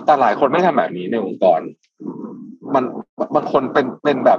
[0.05, 1.61] แต่หลายคนไม่ทำแบบนี้ในองค์กร
[2.75, 2.85] มัน
[3.35, 4.39] บางคนเป็นเป็นแบบ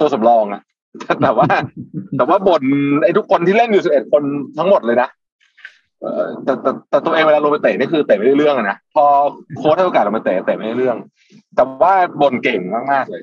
[0.00, 0.62] ตัวสำรองอะ
[1.22, 1.46] แต่ว่า
[2.16, 2.62] แต่ว่าบ่น
[3.04, 4.22] ไอ้ทุกคนที่เล่นอยู่สิบเอ็ดคน
[4.58, 5.08] ทั้งหมดเลยนะ
[6.44, 9.04] แต่แต่แต่ตัวเองเวลาลงไปเตะนี่คือเตะไม่ได้เรื่องนะพอ
[9.56, 10.96] โค้ชให้โอกาสเรามาเตะเตะไม่ได้เรื่อง
[11.56, 12.60] แต่ว่าบ่นเก่ง
[12.92, 13.22] มากๆเลย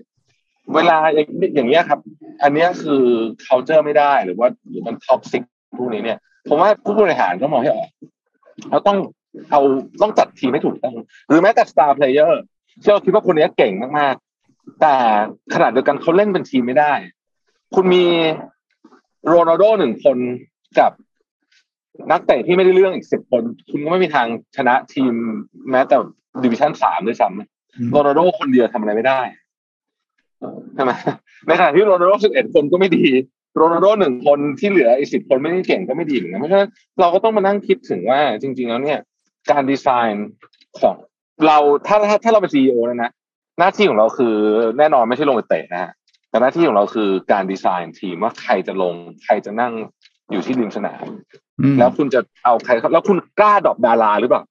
[0.75, 1.99] เวลาอย่างอย่างเงี้ยครับ
[2.43, 3.03] อันเนี้ยคือ
[3.45, 5.43] culture ไม่ได้หรือว่าหรือมันท็อกซิก
[5.77, 7.89] พวกนี้เนี่ยผมว่าผู้บริหารต้องมองให้ออก
[8.69, 8.97] เราต้อง
[9.51, 9.61] เอา
[10.01, 10.95] ต้องจัดทีมให้ถูกต้อง
[11.27, 12.31] หรือแม้แต่ star player
[12.81, 14.95] ที่เราคิดว่าคนเนี้ยเก่งมากๆ แต่
[15.53, 16.93] ขนาดเดียวกันเขาเล่นเป็นทีมไม่ได้
[17.75, 18.05] คุณมี
[19.27, 20.17] โรนัลโดหนึ่งคน
[20.79, 20.91] กับ
[22.11, 25.13] นักเตะที่ไม่ได้เรื่องอีกสิบคน คุณก็ไม่มีทางชนะทีม
[25.71, 25.95] แม้แต่
[26.43, 29.21] ดิวิชั่นสามด้วยซ้ำโรนัลโดคนเดียวทำอะไรไม่ได้
[30.75, 30.91] ใช่ไหม
[31.47, 33.05] ในขณะที่โรนัลโดสิบเอ็ดคนก็ไม่ดี
[33.55, 38.99] โรนัลโดหนึ่งคนที่เหลืออีกสิบคนไม่ได้เก่งก็ไม่ดีเหมือนกันเพราะฉะนั้นเราก็ต้องมานั่งคิดถึงว่าจริง ๆ แล้วเนี่ย
[39.51, 40.29] การดีไซน์
[40.79, 40.95] ของ
[41.47, 43.11] เราถ้าถ้าถ้าเราเป็นซีอีโอแล้วนะ
[43.59, 44.35] หน้าที่ของเราคือ
[44.77, 45.91] แน่นอนไม่ใช่ลงไปเตะนะฮะ
[46.29, 49.73] แต่หน้าที่ของเราคือการดีไซน์ทีมว่าใครจะลงใครจะนั่ง
[50.31, 51.05] อยู่ที่ริมสนาม
[51.61, 54.43] อืมแล้วคุณจะเอาใครครับแล้วคุณกล้า drop ดาราหรือเปล่า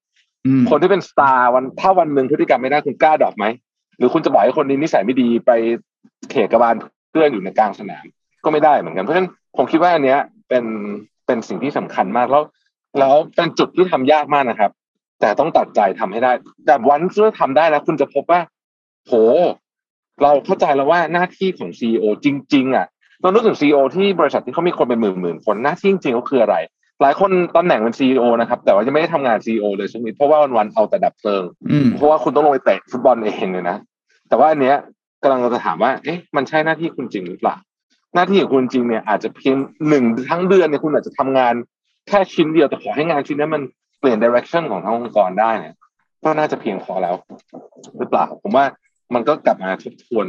[0.47, 3.47] อืมคนที่เป็น star วันถ้าวันหนึ่งพฤติกรรมไม่ได้คุณกล้า drop ไหม
[3.99, 5.51] หรือคุณจะบอกให้คนนี้นิสัยไม่ดีไป
[6.31, 6.75] เขกกระบาล
[7.11, 8.05] เพื่อนอยู่ในกลางสนาม
[8.45, 10.65] ก็ไม่ได้เหมือนกันเพราะฉะนั้นผมคิดว่าอันเนี้ยเป็น
[11.27, 12.43] เป็นสิ่งที่สำคัญมากแล้ว
[12.99, 14.71] แล้วเป็นจุดที่ทำยากมากนะครับ
[15.21, 16.33] แต่ต้องตัดใจทำให้ได้
[16.67, 18.41] แต่วันที่ทำได้แล้วคุณจะพบว่า
[19.07, 19.13] โห
[20.23, 22.87] เราเข้าใจแล้วว่าหน้าที่ของซีอีโอริง ๆ อะ
[23.21, 26.57] เรานึกถึงซีอที่บริษัทที่เขามีคนเป็นหมื่นๆคนหน้าที่จริงๆเขาคืออะไร
[27.03, 33.77] หลายคนตำแหน่งเป็นซีอนะครับ แต่ว่าจะไม่ได้ทำงานซีอเลยสักนิดเพราะว่าวันๆเอาแต่ดับเพลิงอืมเพราะว่าคุณต้องลงไปเตะฟุตบอลเองเลยนะ
[34.29, 34.77] แต่ว่าอันเนี้ย
[35.23, 37.57] กำลังจะถามว่า เอ๊ะมันใช่หน้าที่คุณจริงหรือเปล่า
[38.15, 39.57] หน้าที่ของคุณจริงเนี่ยอาจจะเพียง
[39.89, 41.55] หนึ่งทั้งเดือนเนี่ยคุณอาจจะทำงาน
[42.09, 43.63] แค่ชิ้นเดียวแต่ขอให้งานชิ้นนั้นมัน
[44.01, 45.75] เปลี่ยนดิเรกชันของทั้งองค์กรได้เนี่ย
[46.25, 47.15] ก็น่าจะเพียงพอแล้ว
[47.99, 48.65] หรือเปล่า ผมว่า
[49.15, 50.27] มันก็กลับมาทบทวน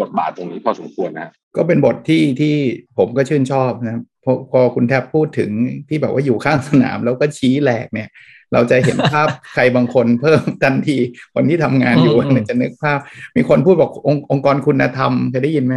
[0.00, 2.54] บทบาทตรงนี้พอสมควรนะก็เป็นบทที่ที่
[2.98, 5.50] ผมก็ชื่นชอบนะครับพอพอคุณแทบพูดถึง
[5.88, 8.08] ที่แบบว่าอยู่ข้างสนามแล้วก็ชี้แหลกเนี่ย
[8.52, 10.96] เราจะเห็นภาพ ใครบางคนเพิ่มทันที
[11.34, 12.98] คนที่ทำงานอยู่อืมเนี่ยจะนึกภาพ
[13.36, 15.74] มีคนพูดบอกองค์องค์กรคุณธรรมเคยได้ยินไหม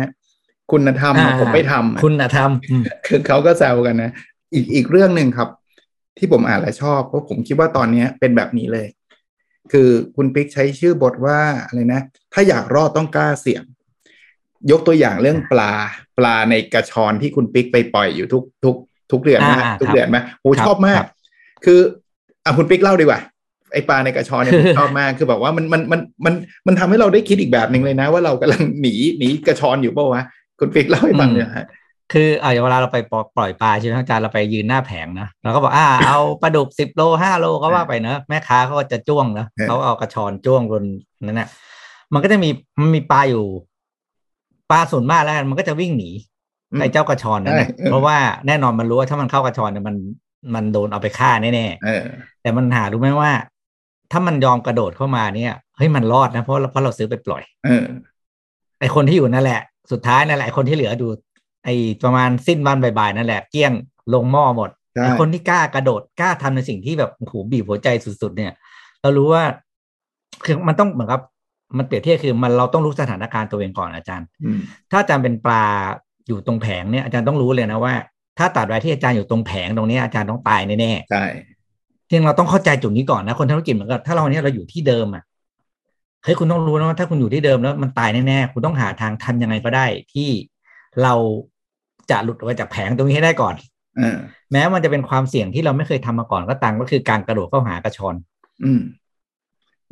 [0.71, 4.11] คุณธรรมอ่าผมไม่ทำอะคุณธรรมอืมคือเขาก็แซวกันนะ
[4.53, 5.49] อีกอีกเรื่องหนึ่งครับ
[6.17, 8.87] ที่ผมอ่านและชอบเพราะผมคิดว่าตอนเนี้ยเป็นแบบนี้เลย
[9.71, 12.01] คือคุณปิ๊กใช้ชื่อบทว่าอะไรนะ
[12.33, 13.63] ถ้าอยากรอดต้องกล้าเสี่ยง
[14.71, 15.71] ยกตัวอย่างเรื่องปลา
[16.17, 18.75] ปลาในกระชอนที่คุณปิ๊กไปปล่อยอยู่ทุกทุก
[19.11, 21.09] ทุกเดือนนะอ่าทุกครับเดือนไหมโหครับชอบมากครับ
[21.65, 21.79] คือ
[22.45, 23.21] อะคุณปิ๊กเล่าดีกว่า
[23.73, 26.33] ไอปลาในกระชอนเนี่ยผมชอบมากคือแบบว่ามันมันมันมัน
[26.67, 30.23] มันทำให้เราได้คิดอีกแบบหนึ่งเลยนะ ว่าเรากำลังหนีหนีกระชอนอยู่เปล่าวะ
[30.59, 31.65] คุณปิ๊กเล่าให้ฟังเนี่อยฮะ
[32.13, 40.83] คืออ่าเวลาเราไปปล่อยปลาใช่ไหมอาจารย์เราไปยืนหน้าแผงนะเราก็บอกอ่าเอาปลาดุกสิบโลห้าโลก็ว่าไปเนอะแม่ค้าเขาก็จะจ้วงนะเออเขาเอากระชอนจ้วงบน
[41.23, 41.49] นั้นน่ะ
[42.13, 43.45] มันก็จะมีมันมีปลาอยู่
[44.71, 46.09] ปลาส่วนมากแล้วกันมันก็จะวิ่งหนี
[46.71, 48.17] อืมไอ้เจ้ากระชอนนั่นนะใช่เออเพราะว่า
[48.47, 49.95] แน่นอนมันรู้ว่าถ้ามันเข้ากระชอนเนี่ยมัน
[50.55, 52.03] มันโดนเอาไปฆ่าแน่ๆเออ
[52.41, 53.31] แต่มันหารู้ไหมว่า
[54.11, 57.85] ถ้ามันยอมกระโดดเข้ามาเนี่ยเฮ้ยมันรอดนะเพราะเพราะเราซื้อไปปล่อยเออ
[58.79, 61.07] ไอคนที่อยู่นั่นแหละ สุดท้ายนั่นแหละไอคนที่เหลือดู
[61.65, 61.69] ไอ
[62.03, 63.73] ประมาณสิ้นวันบ่ายๆนั่นแหละเกลี้ยง
[64.13, 67.87] ลงหม้อหมดใช่ไอคนที่กล้ากระโดดกล้าทำในสิ่งที่แบบโอ้โหบีบหัวใจ
[68.21, 68.51] สุดๆ เนี่ย
[69.01, 69.43] เรารู้ว่า
[70.45, 71.21] คือมันต้องเหมือนกับ
[71.77, 74.59] มันเปรียบเทียบคือมันเราต้องรู้สถานการณ์ตัวเองก่อนอาจารย์อืม
[74.91, 75.65] ถ้าอาจารย์เป็นปลา
[76.27, 77.93] อยู่ตรงแผงเนี่ยอาจารย์ต้องรู้เลยนะว่า
[78.37, 81.25] ถ้าตัดไว้ที่อาจารย์อยู่ตรงแผงตรงเนี้ยอาจารย์ต้องตายแน่ๆใช่
[82.09, 85.23] จริงเราต้องเข้าใจจุดนี้ก่อนนะคนธุรกิจเหมือนกับถ้าเราเนี้ยเราอยู่ที่เดิมอะ
[86.23, 90.29] เฮ้ยคุณต้องรู้นะว่าถ้าคุณอยู่ที่เดิมแล้วมันตายแน่ๆคุณต้องหาทางทำยังไงก็ได้ ที่
[91.03, 91.13] เรา
[92.11, 93.55] จะหลุดออกมาจากแผงตรงนี้ให้ได้ก่อน
[93.97, 94.17] เออ
[94.51, 98.15] แม้มันจะเป็นความเสี่ยงที่เราไม่เคยทำมาก่อนก็ตามก็คือการกระโดดเข้าหากระชอน
[98.63, 98.81] อืม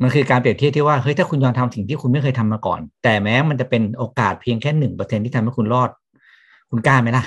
[0.02, 5.90] มันคือการเปรียบเทียบที่ว่าเฮ้ยถ้าคุณยอมทำสิ่งที่คุณไม่เคยทำมาก่อน แต่แม้มันจะเป็นโอกาสเพียงแค่หนึ่งเปอร์เซ็นที่ทำให้คุณรอด
[6.70, 7.24] คุณกล้าไหมล่ะ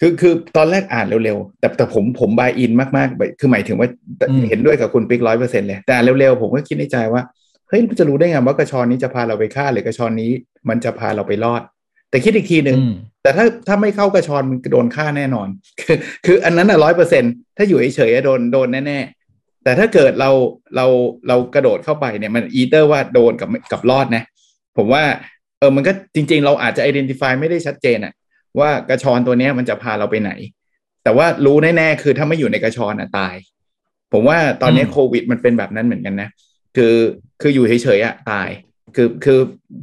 [0.00, 3.88] คือคือตอนแรกอ่านเร็วๆ แต่แต่ผมผมบายอินมากๆ คือหมายถึงว่า
[4.30, 7.22] อืมเห็นด้วยกับคุณปิ๊กร้อยเปอร์เซ็นเลย แต่อ่านเร็วๆ ผมก็คิดในใจว่า
[7.68, 10.30] เฮ้ยจะรู้ได้ไงว่ากระชอนนี้จะพาเราไปฆ่าหรือกระชอนนี้
[10.68, 11.62] มันจะพาเราไปรอด
[12.10, 15.48] แต่คิดอีกทีหนึ่งอืมแต่ถ้าถ้าไม่เข้ากระชอนมันโดนฆ่าแน่นอน
[15.80, 17.24] คือ คืออันนั้นอะร้อยเปอร์เซ็น
[17.56, 20.30] ถ้าอยู่เฉยๆอะโดนโดนแน่ๆแต่ถ้าเกิดเรา
[20.76, 20.86] เรา
[21.28, 24.22] เรากระโดดเข้าไปเนี่ยมันอีเตอร์ว่าโดนกับกับรอดนะ
[24.76, 25.02] ผมว่า
[25.58, 28.12] เออมันก็จริง ๆ เราอาจจะ identify ไม่ได้ชัดเจนอะ
[28.60, 30.30] ว่ากระชอนตัวเนี้ยมันจะพาเราไปไหน
[31.04, 33.34] แต่ว่ารู้แน่ๆคือถ้าไม่อยู่ในกระชอนอะตาย
[34.12, 36.28] ผมว่าตอนนี้อืมโควิดมันเป็นแบบนั้นเหมือนกันนะ
[36.78, 36.96] คือ
[37.40, 38.48] คืออยู่เฉยๆอะตาย
[38.96, 39.38] คือคือ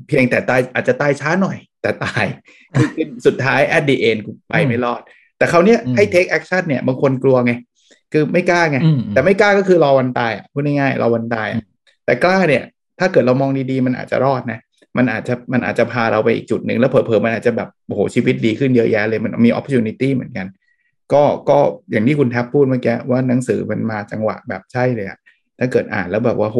[0.08, 2.26] เพียงแต่ตายอาจจะตายช้าหน่อย แต่ตาย
[2.76, 5.02] คือคือสุดท้าย at the end กูไปไม่รอด
[5.38, 7.54] แต่เขาวเนี้ยอืมให้ take action เนี่ยบางคนกลัวไง
[8.14, 11.62] คือไม่กล้าไงอืมแต่ไม่กล้าก็คือรอวันตายอะพูดง่ายๆรอวันตายอะ
[12.06, 12.64] แต่กล้าเนี่ย
[13.00, 14.60] ถ้าเกิดเรามองดีๆ มันอาจจะรอดนะ
[14.98, 20.48] มันอาจจะมันอาจจะพาเราไปอีกจุดหนึ่งแล้วเผลอๆมันอาจจะแบบโอ้โหชีวิตดีขึ้นเยอะแยะเลยมันมี opportunity เหมือนกัน
[21.14, 21.58] ก็ก็
[21.92, 25.20] อย่างที่คุณแทบพูดเมื่อกี้ว่าหนังสือมันมาจังหวะแบบใช่เลยอะ
[25.60, 26.60] ถ้าเกิดอ่านแล้วแบบว่าโห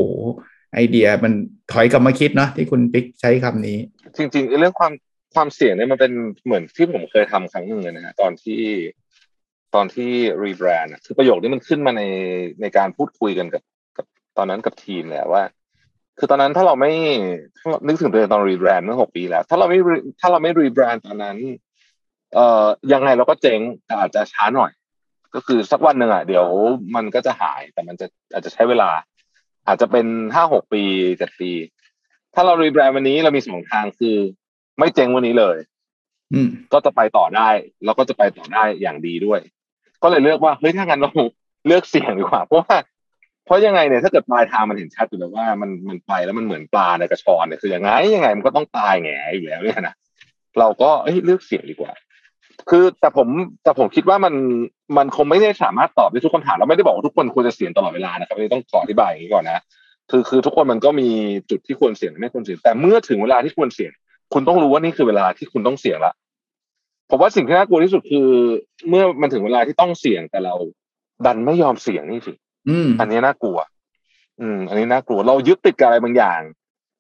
[0.74, 1.34] ไอเดียมัน
[1.72, 3.78] ถอยกลับมาคิดเนาะที่คุณปิ๊กใช้คำนี้
[4.18, 4.94] จริง ๆ เรื่องความ
[5.36, 6.12] ความเสี่ยงเนี่ยมันเป็น
[6.46, 8.62] เหมือนที่ผมเคยทำครั้งหนึ่งเลยนะฮะตอนที่
[9.76, 10.12] ตอนที่
[10.44, 12.04] รีแบรนด์คือประโยคนี้มันขึ้นมาใน
[12.62, 13.64] ในการพูดคุยกันกับ
[13.98, 14.06] กับ
[14.38, 15.44] ตอนนั้นกับทีมแหละว่า
[16.18, 16.92] คือตอนนั้นถ้าเราไม่
[17.58, 19.80] ถ้าเรานึกถึงตัวเองตอนรีแบรนด์เมื่อหกปีแล้ว ถ้าเราไม่
[20.20, 21.38] ถ้าเราไม่รีแบรนด์ตอนนั้น
[22.34, 24.72] เอ่อยังไงเราก็เจ๊งแต่อาจจะช้าหน่อย
[25.36, 26.46] ก็คือสักวันหนึ่งอะเดี๋ยว
[26.96, 28.90] มันก็จะหายแต่มันจะอาจจะใช้เวลา
[29.68, 30.84] อาจจะเป็นห้าหกปี
[31.18, 31.52] เจ็ดปี
[32.34, 34.16] ถ้าเรารีแบรนด์วันนี้เรามีสองทางคือ
[34.80, 35.58] ไม่เจ๊งวันนี้เลย
[36.34, 37.50] อืมก็จะไปต่อได้
[37.86, 39.40] แล้วก็จะไปต่อได้อย่างดีด้วย
[40.04, 41.12] ก็เลยเลือกว่าเฮ้ยถ้างั้นเรา
[41.68, 42.76] เลือกเสี่ยงดีกว่าเพราะว่า
[43.46, 49.96] เพราะยังไงเนี่ยถ้าเกิดปลายทางมันเห็นชัดอยู่แล้วว่ามันมันไปแล้วมันเหมือนปลาในกระชอนเนี่ยคือยังไงยังไงมันก็ต้องตายแหงอยู่แล้วเนี่ยนะ
[50.60, 51.92] เราก็เอ้ยเลือกเสี่ยงดีกว่า
[52.70, 53.28] คือแต่ผม
[53.64, 54.34] แต่ผมคิดว่ามัน
[54.98, 59.62] มันคงไม่ได้สามารถตอบได้ทุกคำถามเราไม่ได้บอกว่าทุกคนควรจะเสี่ยงตลอดเวลานะครับอันนี้ต้องขออธิบายอย่างนี้ก่อนนะ
[60.10, 61.10] คือคือทุกคนมันก็มี
[61.50, 63.92] จุดที่ควรเสี่ยงและไม่ควรเสี่ยงแต่เมื่อถึงเวลาที่ควรเสี่ยง
[64.34, 66.14] คุณต้องรู้ว่านี่คือเวลาที่คุณต้องเสี่ยงละ
[67.10, 68.28] ผมว่าสิ่งที่น่ากลัวที่สุดคือ
[68.90, 70.56] เมื่อมันถึงเวลาที่ต้องเสี่ยงแต่เรา
[71.26, 72.34] ดันไม่ยอมเสี่ยงนี่สิ
[72.70, 73.58] อืมอันนี้น่ากลัว
[74.42, 76.42] อืม อันนี้น่ากลัวเรายึดติดกับอะไรบางอย่าง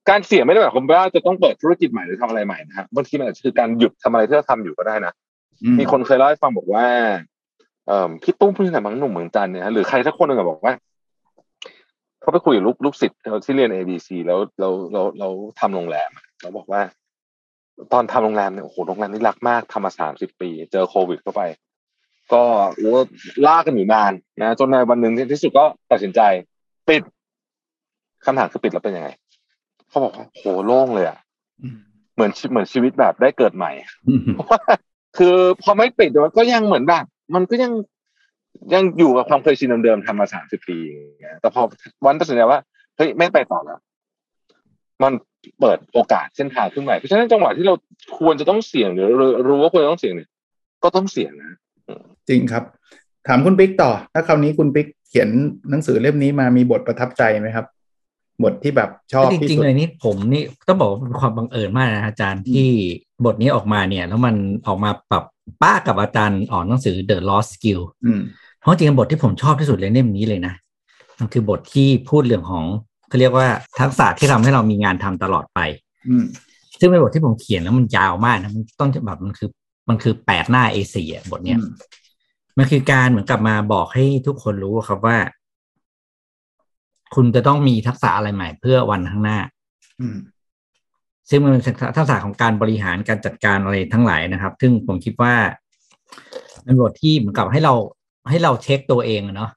[0.09, 5.24] การเสี่ยงไม่ได้หมายความว่าจะต้องเปิดธุรกิจใหม่หรือทำอะไรใหม่นะครับบางทีมันอาจจะคือการหยุดทำอะไรที่เราทำอยู่ก็ได้นะอื
[5.73, 6.85] มมีคนเคยเล่าให้ฟังบอกว่า
[7.87, 10.73] เอ่อพี่ตุ้มพูดที่ไหนบางหนุ่มเมืองจันทร์เนี่ยหรือใครสักคนหนึ่งอะบอกว่า
[12.21, 16.81] เขาไปคุยกับลูกลูกศิษย์ที่เรียน ABC แล้วแล้วแล้วแล้วทำโรงแรมอะแล้วบอกว่า
[17.93, 21.41] ตอนทำโรงแรมเนี่ยโอ้โหโรงแรมนี่รักมากทำมาสามสิบปี เจอโควิดเข้าไป
[22.33, 22.43] ก็
[22.75, 22.93] โอ้
[23.47, 26.21] ลากกันอยู่นานนะจนในวันหนึ่งที่สุดก็ตัดสินใจ
[26.87, 27.01] ปิด
[28.25, 29.09] คำถามคือปิดแล้วเป็นยังไง
[29.89, 31.19] เขาบอกว่าโหโล่งเลยอะ
[31.61, 31.77] อืม
[32.15, 33.71] เหมือนชีเหมือนชีวิตแบบได้เกิดใหม่
[35.17, 37.71] คือพอไม่ปิดก็ยังเหมือนแบบ มันก็ยัง
[38.73, 41.61] ยังอยู่กับความเคยชินเดิมๆทำมาสามสิบปีอย่างเงี้ยแต่พอ
[42.05, 42.59] วันตัดสินใจว่า
[42.97, 43.79] เฮ้ยไม่ไปต่อแล้ว
[45.03, 45.13] มัน
[45.59, 47.75] เปิดโอกาสเส้นทางขึ้นใหม่เพราะฉะนั้นจังหวะที่เรา
[48.19, 50.29] ควรจะต้องเสี่ยงหรือรู้รู้ว่าควรจะต้องเสี่ยงเนี่ย
[50.83, 51.57] ก็ต้องเสี่ยงนะ
[52.29, 52.63] จริงครับ
[53.27, 55.29] ถามคุณปิ๊กต่อ ถ้าคราวนี้คุณปิ๊กเขียน
[55.69, 57.65] หนังสือเล่มนี้มามีบทประทับใจไหมครับ
[58.43, 62.69] บทที่แบบชอบจที่ริงสุๆดเลยนี่ผมนี่ต้องบอกว่าเป็นความบังเอิญมากนะอาจารย์ที่
[63.25, 64.35] บทนี้ออกมาเนี่ย แล้วมัน
[64.67, 65.23] ออกมาปรับ
[65.61, 68.21] ป้ากับอาจารย์อ่อนหนังสือ The Lost Skill อืม
[68.61, 70.53] เพราะจริงๆบทที่ผมชอบที่สุดเลยเล่มนี้เลยนะ
[71.19, 72.63] มันคือบทที่พูดเรื่องของ
[73.07, 73.47] เขาเรียกว่า
[73.79, 75.59] ทักษะที่ทำให้เรามีงานทำตลอดไป
[76.09, 76.25] อืม
[76.79, 79.49] ซึ่งเป็นบทที่ผมเขียนแล้วมันยาวมากนะมันต้นฉบับมันคือ
[79.89, 81.69] มันคือแปดหน้า A4 อะบทเนี้ยอืม
[82.57, 85.17] มันคือการเหมือนกับมาบอกให้ทุกคนรู้ครับว่า
[87.15, 89.37] คุณจะต้องมีทักษะอะไรใหม่เพื่อวันข้างหน้า
[90.01, 90.17] อืม
[91.29, 91.63] ซึ่งมันเป็น
[91.97, 95.33] ทักษะของการบริหารการจัดการอะไรทั้งหลายนะครับ ซึ่งผมคิดว่า
[96.63, 97.73] เป็นบทที่เหมือนกับให้เรา
[98.29, 99.51] ให้เราเช็คตัวเองอะเนาะ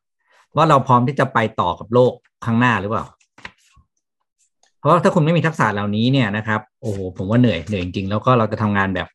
[0.57, 2.12] ว่าเราพร้อมที่จะไปต่อกับโลก
[2.44, 3.05] ข้างหน้าหรือเปล่า
[4.79, 9.09] เพราะว่าถ้าคุณไม่มีทักษะเหล่านี้เนี่ยนะครับ โอ้โหผมว่าเหนื่อยเหนื่อยจริงๆแล้วก็เราจะทำงานแบบ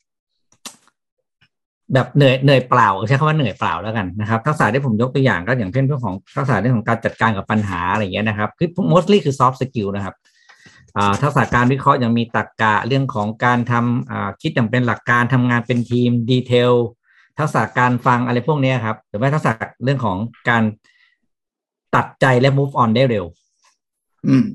[1.93, 10.15] แบบเหนื่อยเหนื่อยเปล่าใช้คำว่าเหนื่อยเปล่าแล้วกันนะครับทักษะที่ผมยกตัวอย่างก็อย่างเช่นเรื่องของทักษะเรื่องของการจัดการกับปัญหาอะไรอย่างเงี้ยนะครับคือ mostly คือ soft skill นะครับ
[11.21, 16.73] ทักษะการวิเคราะห์ยังมีตรรกกะเรื่องของการทำคิดอย่างเป็นหลักการทำงานเป็นทีมดีเทล
[17.39, 19.51] ทักษะการฟังอะไรพวกนี้ครับหรือว่ทักษะ
[19.83, 20.17] เรื่องของ
[20.49, 20.63] การ
[21.95, 23.25] ตัดใจและ move on ได้เร็ว
[24.27, 24.45] อืม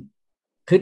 [0.68, 0.80] คือ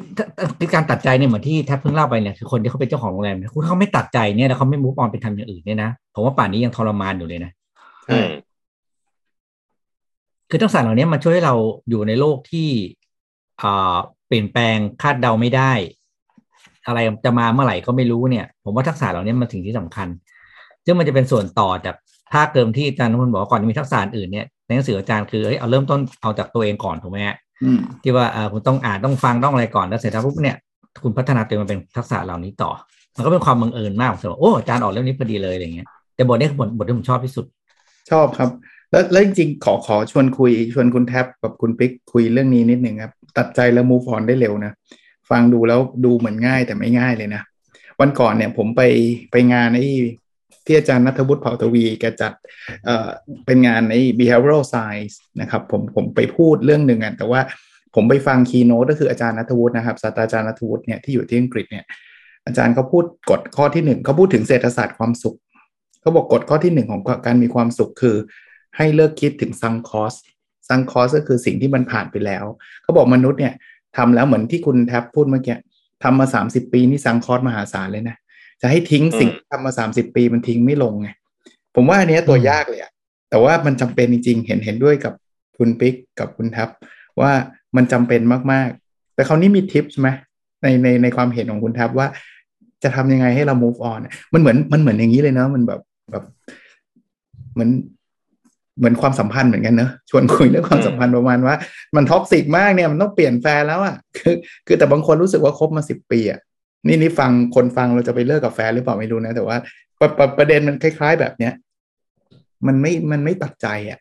[0.59, 7.51] คือการตัดใจเนี่ยเหมือนที่แทบเพิ่งเล่าไปเนี่ยคือคนที่เขาเป็นเจ้าของโรงแรมคุณเขาไม่ตัดใจเนี่ยแล้วเขาไม่ move on ไปทำอย่างอื่นเนี่ยนะผมว่าป่านนี้ยังทรมานอยู่เลยนะ
[8.05, 8.21] ใช่
[10.51, 11.55] คือทักษะเหล่านี้มันช่วยให้เรา
[11.89, 12.69] อยู่ในโลกที่
[13.63, 13.97] อ่า
[14.27, 15.73] เปลี่ยนแปลงคาดเดาไม่ได้
[16.87, 20.09] อะไรจะมาเมื่อไหร่ก็ไม่รู้เนี่ย ผมว่าทักษะเหล่านี้มันสิ่งที่สำคัญ
[20.85, 21.95] ซึ่งมันจะเป็นส่วนต่อจาก
[22.33, 27.46] ภาคเกิมที่อาจารย์นุพนบอกว่าก่อนจะมีทักษะอื่นเนี่ยในหนังสืออาจารย์คือเอ้ยเอาเริ่มต้นเอาจากตัวเองก่อนถูกไหมฮะอืม
[28.03, 30.57] ที่ว่าเออคุณต้องอ่านต้องฟังต้องอะไรก่อนแล้วเสร็จแล้วปุ๊บเนี่ย
[31.03, 32.71] คุณพัฒนาตัวเองมาเป็นทักษะเหล่านี้ต่อ
[33.17, 37.47] มันก็เป็นความบังเอิญมากผมรู้สึกว่าโอ้อาจารย์ออกเรื่องนี้พอดีเลยอะไรเงี้ยแต่บทนี้คือบทบทที่ผมชอบที่สุด
[38.11, 38.51] ชอบครับ
[38.91, 44.73] แล้วแล้วจริงๆขอขอชวนคุย ชวนคุณแท็บกับคุณปิ๊กคุยเรื่องนี้นิดหนึ่งครับ ตัดใจแล้ว move on ได้เร็วนะ
[45.31, 47.43] ฟังดูแล้วดูเหมือนง่ายแต่ไม่ง่ายเลยนะ
[48.01, 48.83] วันก่อนเนี่ยผมไป
[49.33, 49.87] ไปงานไอ้
[50.67, 52.33] ที่อาจารย์นัทวุฒิเผ่าทวีแกจัด
[52.85, 53.09] เอ่อ
[53.47, 57.41] เป็นงานไอ้ behavioral science นะครับผมผมไปพูดเรื่องหนึ่งอะแต่ว่า
[57.95, 61.85] ผมไปฟังคีโนตก็คืออาจารย์นัทวุฒินะครับศาสตราจารย์นัทวุฒิเนี่ยที่อยู่ที่อังกฤษเนี่ย
[62.47, 65.37] อาจารย์เขาพูดกฎข้อที่หนึ่งเขาพูดถึงเศรษฐศาสตร์ความสุข
[66.01, 68.17] เขาบอกกฎข้อที่หนึ่งของการมีความสุขคือ
[68.77, 70.15] ให้เลิกคิดถึง sunk cost
[70.69, 72.45] sunk cost ก็คือสิ่งที่มันผ่านไปแล้ว
[72.83, 73.55] เขาบอกมนุษย์เนี่ย
[73.97, 75.57] ทำแล้วเหมือนที่คุณแท็บพูดเมื่อกี้
[76.03, 78.17] ทำมาสามสิบปีนี่ sunk cost มหาศาลเลยนะ
[78.61, 81.09] จะให้ทิ้งสิ่งที่ทำมาสามสิบปีมันทิ้งไม่ลงไง
[81.75, 82.93] ผมว่าอันเนี้ยตัวยากเลยอะ
[83.31, 85.13] แต่ว่ามันจำเป็นจริง ๆ เห็นเห็นด้วยกับ
[85.59, 86.69] คุณปิ๊กกับคุณแท็บ
[87.21, 87.33] ว่า
[87.77, 88.21] มันจำเป็น
[88.53, 90.09] มากๆ แต่คราวนี้มีทิปไหม
[90.63, 92.07] ในในในความเห็นของคุณแท็บว่า
[92.83, 94.01] จะทำยังไงให้เรา move on
[94.33, 96.25] มันเหมือนมันเหมือนอย่างนี้เลยเนาะมันแบบแบบ
[97.55, 97.71] เหมือน
[98.79, 101.55] เหมือนความสัมพันธ์เหมือนกันเนอะชวนคุยเรื่องความสัมพันธ์ประมาณว่า
[101.97, 104.35] มันท็อกซิกมากเนี่ยมันต้องเปลี่ยนแฟนแล้วอะ่ะคือ
[104.67, 106.41] คือแต่บางคนรู้สึกว่าคบมาสิบปีอะ่ะ
[106.87, 109.57] นี่นี่ฟังคนฟังเราจะไปเลิกกับแฟนหรือเปล่าไม่รู้นะ แต่ว่า
[110.01, 111.53] ประประประเด็นมันคล้าย ๆ แบบเนี้ย
[112.67, 113.99] มันไม่มันไม่ตัดใจอะ่ะ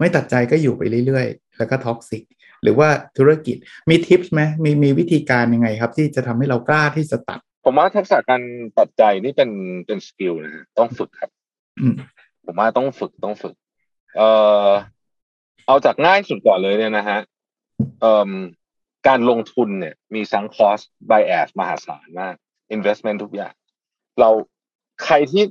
[0.00, 2.22] ไม่ตัดใจก็อยู่ไปเรื่อยๆ แล้วก็ toxic
[2.62, 3.56] หรือว่าธุรกิจ
[3.90, 8.42] มีทิปไหมมีมีวิธีการยังไงครับ ที่จะทำให้เรากล้าที่จะตัด ผมว่าทักษะการ
[8.78, 9.50] ตัดใจนี่เป็น
[9.86, 11.30] เป็น skill นะฮะต้องฝึกครับ
[11.80, 11.94] อืม
[12.44, 13.54] ผมว่าต้องฝึกต้องฝึก
[14.16, 14.28] เอ่
[14.66, 14.68] อ
[15.66, 17.18] เอาจากง่ายสุดก่อนเลยเนี่ยนะฮะ
[18.00, 18.30] เอ่อ
[19.08, 22.34] การลงทุนเนี่ยมี sunk cost bias มหาศาลมาก
[22.76, 23.54] investment ทุกอย่าง
[24.20, 24.30] เรา
[25.04, 25.42] ใครที่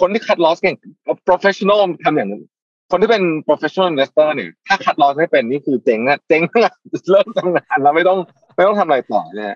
[0.00, 0.76] คนที่คัดลอสเก่ง
[1.28, 2.44] professional ทำอย่างนั้น
[2.90, 6.74] คนที่เป็น professional investor เนี่ยถ้าคัดลอสไม่เป็นนี่คือเจ๊งอะเจ๊งอะ
[7.10, 8.18] เลิกทำงานแล้วไม่ต้อง
[8.56, 9.54] ไม่ต้องทำอะไรต่อเนี่ย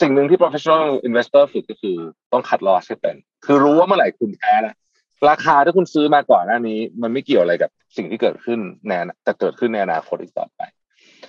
[0.00, 1.96] สิ่งหนึ่งที่ professional investor ฝึกก็คือ
[2.32, 4.74] ต้องคัดลอสให้เป็น คือรู้ว่าเมื่อไหร่คุณแพ้แล้ว
[5.30, 8.58] ราคาที่คุณซื้อมาก่อนหน้านี้ มันไม่เกี่ยวอะไรกับสิ่งที่เกิดขึ้น
[8.88, 8.92] ใน
[9.26, 10.60] จะเกิดขึ้นในอนาคตอีกต่อไป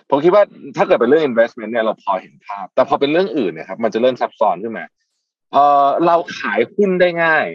[0.09, 0.43] ผมคิดว่า
[0.77, 4.85] ถ้าเกิดเป็นเรื่อง investment เนี่ยเราพอเห็นภาพ แต่พอเป็นเรื่องอื่นเนี่ยครับมันจะเริ่มซับซ้อนขึ้นมา
[5.53, 7.45] เออเราขายหุ้นได้ง่าย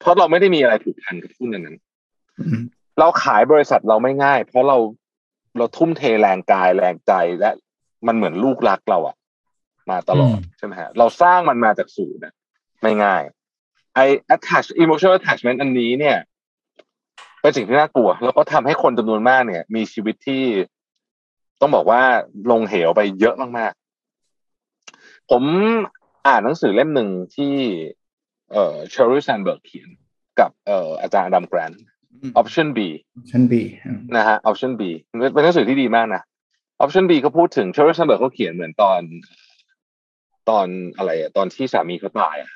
[0.00, 1.76] เพราะเราไม่ได้มีอะไรผูกพันกับหุ้นนั้น
[2.98, 4.78] เราขายบริษัทเราไม่ง่าย เพราะเรา
[5.58, 7.50] เราทุ่มเทแรงกายแรงใจและ
[8.06, 9.16] มันเหมือนลูกรักเราอะ
[9.90, 12.22] มาตลอดใช่ไหมฮะเราสร้างมันมาจากศูนย์
[12.82, 13.22] ไม่ง่าย
[13.94, 14.00] ไอ
[14.34, 16.16] attach emotional attachment อันนี้เนี่ย
[17.40, 20.42] เป็นสิ่งที่น่ากลัว แล้วก็ทำให้คนจำนวนมากเนี่ย มีชีวิตที่
[21.62, 22.02] ต้องบอกว่า
[22.50, 25.42] ลงเหวไปเยอะมากๆ ผม
[26.26, 27.54] อ่านหนังสือเล่มหนึ่งที่
[28.52, 29.88] เอ่อ Sheryl Sandberg เขียน
[30.40, 31.72] กับเอ่ออาจารย์ Adam Grant
[32.40, 32.78] option B
[33.30, 33.54] แผน B
[34.16, 34.82] นะฮะ option B
[35.34, 36.22] เป็นหนังสือที่ดีมากนะ
[36.82, 39.00] option B เขาพูดถึง Sheryl Sandberg เขาเขียนเหมือนตอน
[40.48, 42.50] ตอนอะไรอะตอนที่สามีเขาตายอะ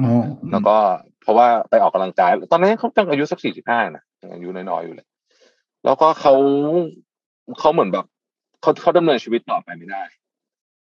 [0.00, 0.76] อ๋อแล้วก็
[1.22, 5.06] เพราะว่าไปออกกำลังกาย ตอนนั้นเขาตั้งอายุสักสี่สิบห้านะยังอายุน้อยๆอยู่เลย
[5.84, 6.34] แล้วก็เขา
[7.60, 8.06] เขาเหมือนแบบ
[8.60, 10.02] เขาเขาดำเนินชีวิตต่อไปไม่ได้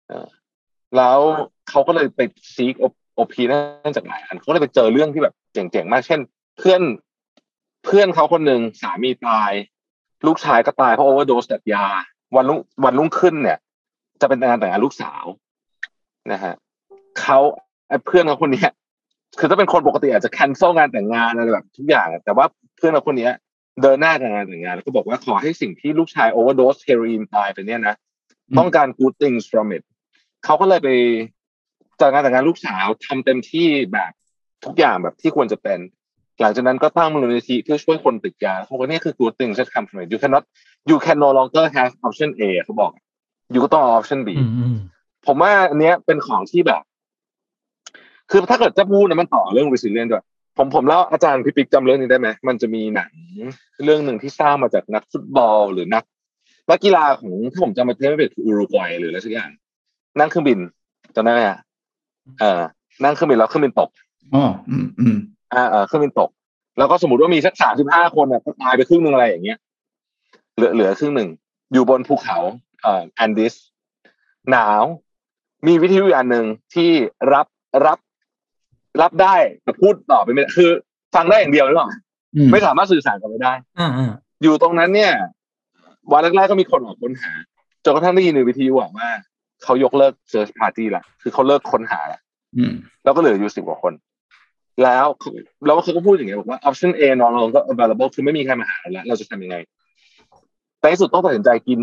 [0.10, 0.28] เออ
[0.98, 1.20] แล้ว
[1.70, 2.22] เขาก็เลยไป
[2.56, 2.76] ซีก
[3.16, 6.20] โอพีนั่นจากหลายอันเขาเลยไปเจอเรื่องที่แบบเจ๋งๆมาก เช่น
[6.58, 6.82] เพื่อน
[7.86, 9.52] เพื่อนเขาคนหนึ่งสามีตาย
[10.26, 11.86] ลูกชายก็ตายเพราะโอเวอร์โดสจากยา
[12.36, 13.58] วันรุ่งวันรุ่งขึ้นเนี่ย
[14.22, 15.24] จะเป็นงานแต่งงานลูกสาว
[16.32, 16.54] นะฮะ
[17.22, 17.40] เขา
[17.90, 18.72] ไอ้เพื่อนเขาคนเนี้ย
[19.40, 22.46] คือถ้าเป็นคนปกติอาจจะ cancel งานแต่งงานอะไรแบบทุกอย่าง แต่ว่า
[22.78, 23.30] เพื่อนเราคนนี้
[23.82, 27.96] เดินหน้ากับงานแต่งงานแล้วก็บอกว่าขอให้สิ่งที่ลูกชาย overdose เฮโรอีนตายไปเนี่ยนะ
[28.58, 29.84] ต้องการ good things from it
[30.46, 30.90] เขาก็เลยไป
[32.00, 34.12] จัดงานแต่งงานลูกสาวทำเต็มที่แบบ
[34.66, 35.80] ทุกอย่างแบบที่ควรจะเป็น
[36.42, 40.44] หลังจากนั้นก็ตั้งมูลนิธิเพื่อช่วยคนติดยาเขาบอกว่านี่คือ good things that come from it you cannot
[40.90, 42.92] you can no longer have option A เขาบอก
[43.52, 44.78] อยู่ก็ต้องเอา option B อืมอืม
[45.26, 46.82] ผมว่าอันเนี้ยเป็นของที่แบบ
[48.32, 50.26] คือถ้าเกิดจะพูดนะมันต่อเรื่อง resilience ด้วย
[50.58, 53.12] ผมผมเล่าอาจารย์พี่ปิ๊กจำเรื่องนี้ได้ไหมมันจะมีหนัง
[53.86, 56.04] เรื่องหนึ่งที่สร้างมาจากนักฟุตบอลหรือนัก
[56.70, 59.50] นักกีฬาของถ้าผมจำไม่ได้ไม่ผิดคืออุรุกวัยหรืออะไรสักอย่าง
[60.20, 60.60] นั่งเครื่องบิน
[61.16, 61.60] จำได้ไหมฮะ
[62.40, 62.62] เออ
[63.04, 63.90] นั่งเครื่องบินแล้วเครื่องบินตก
[64.36, 65.18] อ๋ออืมอืม
[65.54, 66.30] อ่าเออเครื่องบินตก
[66.78, 69.58] แล้วก็สมมติว่ามีสักสามสิบห้าคนอะก็ตายไปครึ่งหนึ่งอะไรอย่างเงี้ย
[70.56, 71.30] เหลือเหลือครึ่งหนึ่ง
[71.74, 72.38] อยู่บนภูเขา
[72.84, 73.54] เอ่อแอนดิส
[74.52, 74.84] หนาว
[75.68, 76.90] มีวิทยุอันหนึ่งที่
[77.34, 77.48] รับ
[77.86, 77.98] รับ
[79.02, 80.70] รับได้แต่พูดต่อไปไม่ได้คือ
[81.16, 81.90] ฟังได้อย่างเดียวหรือเปล่า
[82.36, 84.12] อืมไม่สามารถสื่อสารกันไปได้อ่าอ่า
[84.44, 85.14] อยู่ตรงนั้นเนี่ย
[86.12, 87.32] วันแรกๆก็มีคนออกค้นหา
[87.84, 89.10] จนกระทั่งได้ยินในวิทยุอะว่า
[89.64, 92.20] เขายกเลิก search party ละคือเขาเลิกค้นหาละ
[92.58, 93.94] อืมแล้วก็เหลืออยู่สิบกว่าคน
[94.84, 95.06] แล้ว
[95.66, 99.58] แล้วเขาก็พูดอย่างเงี้ยบอกว่า option A no longer available คือไม่มีใครมาหาเราแล้ว เราจะทำยังไง
[100.80, 101.80] ในที่สุดต้องตัดสินใจกิน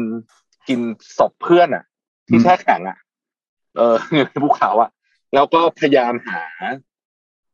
[0.69, 0.81] กิน
[1.19, 1.85] ศพเพื่อนอะ
[2.29, 2.99] ที่แช่แข็งอะ
[3.77, 4.91] เอออยู่ในภูเขาอะ
[5.35, 6.43] แล้วก็พยายามหา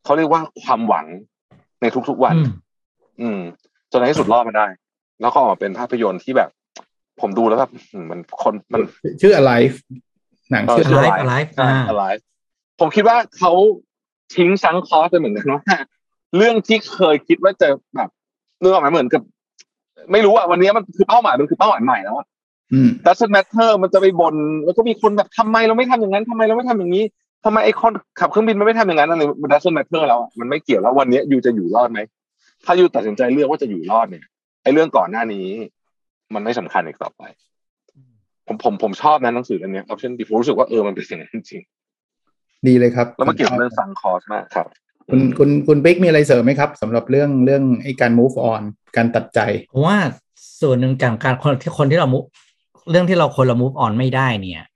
[0.05, 1.07] เขาเรียกว่าความหวัง
[1.81, 2.53] ในทุกๆวันอืม
[3.21, 3.41] อืม
[3.91, 4.67] จนในที่สุดรอดมาได้
[5.21, 6.51] แล้วก็ออกมาเป็นภาพยนตร์ที่แบบ
[7.21, 8.81] ผมดูแล้วแบบอืมมันคนมัน
[9.23, 9.77] ชื่อ alive
[10.51, 12.23] หนังชื่อเออ Alive Alive ใช่อ่า Alive
[12.81, 13.53] ผมคิดว่าเขา
[14.37, 15.63] ทิ้ง sunk cost ไปเหมือนกันว่า
[16.37, 18.11] เรื่องที่เคยคิดว่าจะแบบ
[18.61, 19.23] เรื่องออกมาเหมือนกับ
[20.13, 22.27] ไม่รู้อะวันนี้มันคือเป้าหมายมันคือเป้าหมายใหม่แล้วอะ
[22.73, 24.35] อืม doesn't matter มันจะไปบน
[24.65, 27.05] แล้วก็มีคนแบบทำไมเราไม่ทำอย่างนั้นทำไมเราไม่ทำอย่างนี้
[27.45, 31.99] ทำไมไอ้คนขับเครื่องบินมันไม่ทำอย่างนั้นอะไรมัน doesn't matter แล้วอะมันไม่เกี่ยวแล้ววันนี้ยูจะอยู่รอดไหม
[32.65, 34.25] ถ้ายูตัดสินใจเลือกว่าจะอยู่รอดเนี่ย
[34.63, 35.47] ไอ้เรื่องก่อนหน้านี้
[36.35, 37.23] มันไม่สำคัญอีกต่อไป
[38.47, 41.63] ผมผมผมชอบนะหนังสือเล่มเนี้ย option B ผมรู้สึกว่าเออมันเป็นอย่างนั้นจริง
[42.67, 44.67] ดีเลยครับๆแล้วมันเกี่ยวกับเรื่องซังคอสมากครับ
[45.11, 48.63] คุณคุณคุณบิ๊กมีอะไรเสริมไหมครับสำหรับเรื่องเรื่องไอ้การ move on
[48.97, 49.41] การตัดใจ
[49.73, 49.99] ผมว่า
[50.61, 52.21] ส่วนหนึ่งการการคนที่คนที่เรามุ
[52.91, 54.67] เรื่องที่เราคนเรา move on ไม่ได้เนี่ย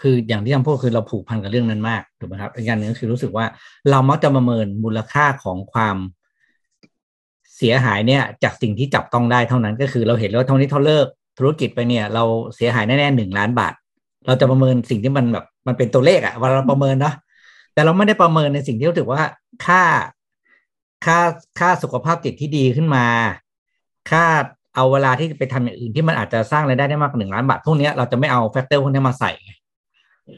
[0.00, 3.46] คืออย่างที่ทำพูดคือเราผูกพันกับเรื่องนั้นมากถูกไหมครับอีกอย่างหนึ่งก็คือรู้สึกว่า
[3.90, 5.96] เรามักจะประเมินมูลค่าของความ
[7.56, 11.06] เสียหายเนี่ย จากสิ่งที่จับต้องได้เท่านั้นก็คือเราเห็นแล้วเท่านี้เท่าเลิก
[11.38, 12.24] ธุรกิจไปเนี่ย เรา
[12.56, 13.74] เสียหายแน่ๆหนึ่งล้านบาท
[14.26, 17.14] เราจะประเมินสิ่งที่มันแบบมันเป็นตัวเลขอะเวลาเราประเมินเนาะ
[17.74, 19.22] แต่เราไม่ได้ประเมินในสิ่งที่เราถือว่า
[19.66, 19.82] ค่า
[21.06, 21.18] ค่า
[21.58, 23.04] ค่าสุขภาพจิตที่ดีขึ้นมา
[24.10, 24.24] ค่า
[24.74, 29.52] เอาเวลาที่ไปทำอย่างอื่นที่มันอาจจะสร้างรายได้ได้มากกว่าหนึ่งล้านบาทพวกเนี้ยเราจะไม่เอา factor พวกนี้มาใส่ไง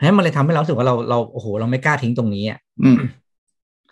[0.03, 2.99] ให้มันเลยทำให้เรารู้สึกว่าเราเราโอ้โห เราไม่กล้าทิ้งตรงนี้อะอืม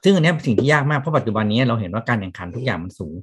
[0.04, 3.14] ซึ่งอันเนี้ยเป็นสิ่งที่ยากมากเพราะปัจจุบันนี้เราเห็นว่าการแข่งขันทุกอย่างมันสูง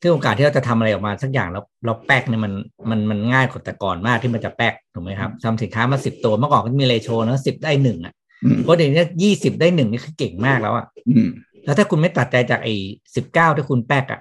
[0.00, 2.52] ซึ่งโอกาสที่เราจะทำอะไรออกมาสักอย่างแล้วเราแป๊กเนี่ยมัน
[2.90, 8.14] มันมันง่ายกว่าแต่ก่อนมากที่มันจะแป๊กถูกไหมครับทำสินค้ามาสิบตัวเมื่อก่อนก็มีเรโชนะสิบได้หนึ่งอะ
[8.44, 11.28] อืมเพราะเดี๋ยวนี้ยี่สิบได้หนึ่งนี่คือเก่งมากแล้วอะอืม
[11.64, 12.74] แล้วถ้าคุณไม่ตัดใจจากไอ้
[13.16, 14.20] สิบเก้าที่คุณแป๊กอะ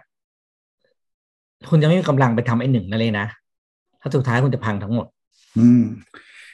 [1.69, 3.26] คุณจะไม่มีกำลังไปทำไอ้หนึ่งนั่นเลยนะ
[4.02, 5.06] ถ้าสุดท้ายคุณจะพังทั้งหมด
[5.60, 5.84] อืม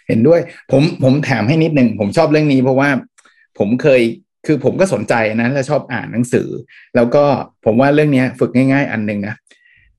[0.07, 0.39] เห็นด้วย
[0.71, 2.89] ผมผมแถมให้นิดหนึ่งผมชอบเรื่องนี้เพราะว่า
[3.59, 4.01] ผมเคย
[4.45, 6.47] คือผมก็สนใจนะและชอบอ่านหนังสือ
[6.95, 7.23] แล้วก็
[7.65, 9.35] ผมว่าเรื่องเนี้ยฝึกง่าย ๆ อันหนึ่งนะ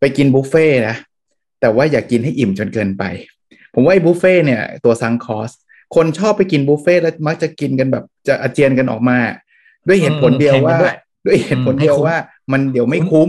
[0.01, 0.97] ไปกินบุฟเฟ่ต์นะ
[1.61, 3.05] แต่ว่าอย่ากกินให้อิ่มจนเกินไป
[3.75, 5.51] ผมว่าไอ้บุฟเฟ่ต์เนี่ยตัวซังคอส
[5.95, 9.19] คนชอบไปกินบุฟเฟ่ต์แล้วมักจะกินกันแบบจะอาเจียนกันออกมา
[9.89, 10.95] ด้วยเหตุผลเดียวว่าแข่งกันด้วย
[11.27, 12.19] ด้วยเหตุผลอืมให้เดียวคุ้มว่า
[12.53, 13.29] มันเดี๋ยวไม่คุ้ม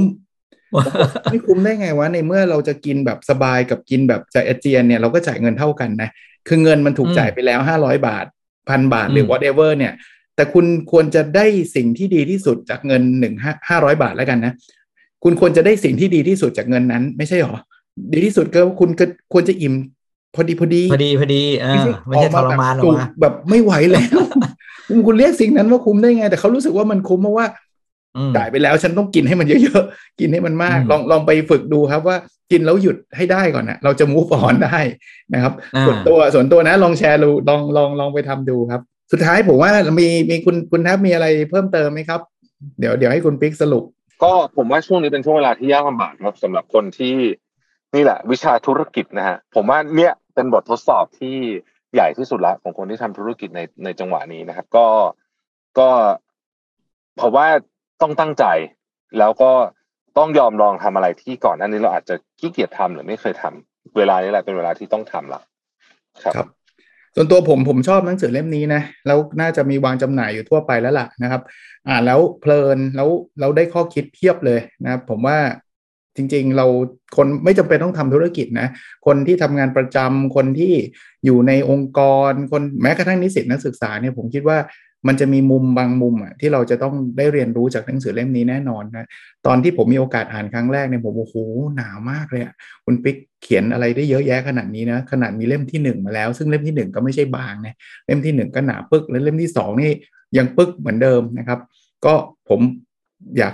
[1.31, 6.09] ไม่คุ้มได้ไงวะในเมื่อเราจะกินแบบสบายกับกินแบบจะอาเจียนเนี่ยเราก็จ่ายเงินเท่ากันนะ
[6.47, 8.25] คือเงินมันถูกอืมจ่ายไปแล้วห้าร้อยบาท
[8.69, 9.93] พันบาทหรือม whatever เนี่ย
[10.35, 14.53] แต่คุณควรจะได้สิ่งที่ดีที่สุดจากเงินหนึ่งห้าห้าร้อยบาทแล้วกันนะ
[15.23, 17.59] คุณควรจะได้สิ่งที่ดีที่สุดจากเงินนั้น ไม่ใช่หรอ
[18.13, 19.73] ดีที่สุดก็คุณก็ควรจะอิ่ม
[20.35, 24.19] พอดีพอดีพอดีพอดีเออไม่ใช่ทรมานหรอกจุกนะแบบไม่ไหวแล้ว
[24.87, 27.55] คุณคุณเรียกสิ่งนั้นว่าคุ้มได้ไง แต่เขารู้สึกว่ามันคุ้มเพราะว่าอืม
[28.35, 32.17] จ่ายไปแล้วฉันต้องกินให้มันเยอะๆ กินให้มันมากอืมลองลองไปฝึกดูครับว่า
[32.51, 34.79] กินแล้วหยุดให้ได้ก่อนนะเราจะมูฟออนได้
[35.33, 42.21] นะครับอ่าส่วนตัวส่วนตัวนะลองแชร์ดูลองลองลองไปทำดูครับ สุดท้ายผมว่ามีมีคุณคุณแทบมีอะไรเพิ่มเติมไหมครับ
[42.79, 43.83] เดี๋ยวเดี๋ยวให้คุณปิ๊กสรุป
[44.23, 47.15] ก็ผมว่าช่วงนี้เป็นช่วงเวลาที่ยากลำบากครับสำหรับคนที่
[47.95, 51.35] นี่แหละ วิชาธุรกิจนะฮะผมว่าเนี่ยเป็นบททดสอบที่
[51.93, 54.87] ใหญ่ที่สุดละของคนที่ทำธุรกิจในในจังหวะนี้นะครับ ก็
[55.79, 55.89] ก็
[57.21, 57.47] ผมว่า
[58.01, 58.45] ต้องตั้งใจ
[59.19, 59.51] แล้วก็
[60.17, 65.41] ต้องยอมลองทำอะไรที่ก่อนหน้านี้เราอาจจะขี้เกียจทำหรือไม่เคยทำเวลานี้แหละเป็นเวลาที่ต้องทำละ
[66.23, 66.47] ครับรบ
[67.15, 71.41] ส่วนตัวผมผมชอบหนังสือเล่มนี้นะแล้วน่าจะมีวางจำหน่ายอยู่ทั่วไปแล้วล่ะนะครับ
[71.87, 75.37] อ่านแล้วเพลินแล้วเราได้ข้อคิดเพียบเลยนะครับ ผมว่า
[76.15, 76.65] จริงๆ เรา
[77.17, 78.67] คนไม่จำเป็นต้องทำธุรกิจนะ
[79.05, 80.73] คนที่ทำงานประจำคนที่
[81.25, 84.57] อยู่ในองค์กรคนแม้กระทั่งนิสิตนักศึกษาเนี่ยผมคิดว่า
[85.07, 89.07] มันจะมีมุมบางมุมอะที่เราจะต้องได้เรียนรู้จากหนังสือเล่มนี้แน่นอนนะ
[89.45, 91.35] ตอนที่ผมมีโอกาสอ่านครั้งแรกเนี่ยผมโอ้โห
[91.75, 92.53] หนามากเลยอะ
[92.85, 97.75] คุณปิ๊กเขียนอะไรได้เยอะแยะขนาดนี้นะขนาดมีเล่มที่หนึ่งมาแล้ว ซึ่งเล่มที่หนึ่งก็ไม่ใช่บางนะ
[98.05, 99.91] เล่มที่หนึ่งก็หนาปึกแล้วเล่มที่สองนี่
[100.37, 101.59] ยังปึกเหมือนเดิมนะครับ
[102.05, 102.13] ก็
[102.49, 102.59] ผม
[103.37, 103.53] อยาก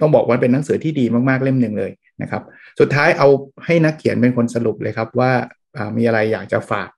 [0.00, 1.90] ต้องบอกว่าเป็นหนังสือที่ดีมากๆเล่มหนึ่งเลย
[2.22, 2.42] นะครับ
[2.80, 3.28] สุดท้ายเอา
[3.64, 5.32] ให้นักเขียนเป็นคนสรุปเลยครับว่า
[5.96, 6.88] มีอะไรอยากจะฝาก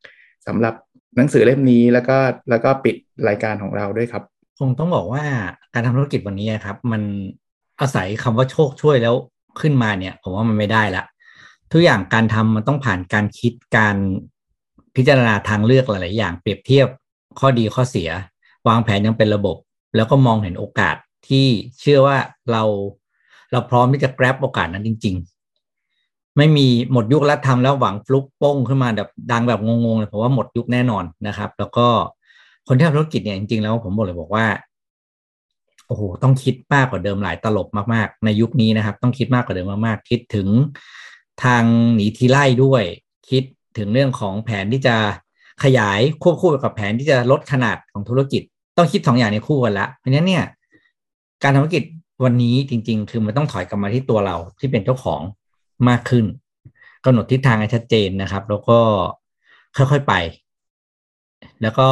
[0.46, 0.74] สำหรับ
[1.16, 2.16] หนังสือเล่มนี้แล้วก็
[2.50, 2.96] แล้วก็ปิด
[3.28, 4.22] รายการของเราด้วยครับ
[4.58, 5.24] คงต้องบอกว่า
[5.74, 7.02] การทำธุรกิจวันนี้ครับ มัน
[7.80, 9.14] อาศัยคำว่าโชคช่วยแล้ว
[9.60, 11.04] ขึ้นมาเนี่ย ผมว่ามันไม่ได้ละ
[11.72, 13.96] ทุกอย่างการทำมันต้องผ่านการคิดการ
[14.96, 16.88] พิจารณาทางเลือกหลาย ๆ อย่างเปรียบเทียบ
[17.38, 18.10] ข้อดีข้อเสีย
[18.68, 19.56] วางแผนยังเป็นระบบ
[19.96, 20.96] แล้วก็มองเห็นโอกาส
[21.28, 21.46] ที่
[21.80, 22.16] เชื่อว่า
[22.52, 22.62] เรา
[23.52, 25.35] เราพร้อมที่จะ grab โอกาสนั้นจริงๆ
[26.36, 31.86] ไม่มีหมดยุคแล้วทำแล้วหวังฟลุกโป้งขึ้นมาแบบดังแบบงงๆเลยผมว่าหมดยุคแน่นอนนะครับ แล้วก็
[32.66, 34.46] คนที่ทำธุรกิจเนี่ยจริงๆแล้วผมบอกเลยบอกว่า
[35.86, 40.48] โอ้โหต้องคิดมากกว่าเดิมหลายตลบมากๆ ในยุคนี้นะครับ ต้องคิดมากกว่าเดิมมากๆ คิดถึง
[41.44, 41.62] ทาง
[41.94, 42.82] หนีทีไล่ด้วย
[43.30, 43.42] คิด
[43.78, 44.96] ถึงเรื่องของแผนที่จะ
[45.64, 48.42] ขยายควบคู่กับแผนที่จะลดขนาดของธุรกิจ
[48.76, 50.44] ต้องคิดสองอย่างในคู่กันละเพราะฉะนั้นเนี่ย
[51.42, 51.84] การทำธุรกิจ
[52.24, 55.20] วันนี้จริง ๆ คือมันต้องถอยกลับมาที่ตัวเราที่เป็นเจ้าของ
[55.88, 56.24] มากขึ้น
[57.04, 58.78] กำหนดทิศทางให้ชัดเจนนะครับ แล้วก็
[59.76, 60.14] ค่อยๆไป
[61.62, 61.88] แล้วก็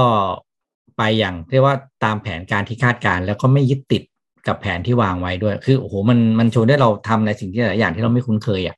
[0.97, 4.03] ไปอย่างเรียกว่าตามแผนการที่คาดการณ์ แล้วก็ไม่ยึดติด
[4.47, 8.76] กับแผนที่วางไว้ด้วย คือโอ้โหมันมันโชว์ได้เราทำในสิ่งที่หลายอย่างที่เราไม่คุ้นเคยอะ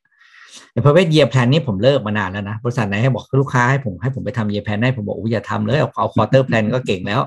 [0.71, 7.21] แต่ five year plan นี่ผมเลิกมานานแล้วนะบริษัทไหนให้บอกลูกค้าให้ผมให้ผมไปทำ year plan ให้ผมบอกอย่าทำเลยเอาเอา quarter plan ก็เก่งแล้ว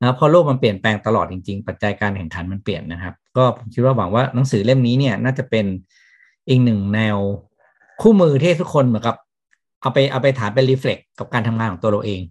[0.00, 5.66] นะเพราะโลกมันเปลี่ยนแปลงตลอดจริงๆ ปัจจัยการแข่งขันมันเปลี่ยนนะครับ ก็ผมคิดว่าหวังว่าหนังสือเล่มนี้เนี่ยน่าจะเป็น
[6.48, 7.18] อีกหนึ่งแนว
[8.00, 9.16] คู่มือที่ทุกคนเหมือนกับ
[9.80, 12.22] เอาไปเอาไปฐานเป็น reflect กับการทำงานของตัวเราเอง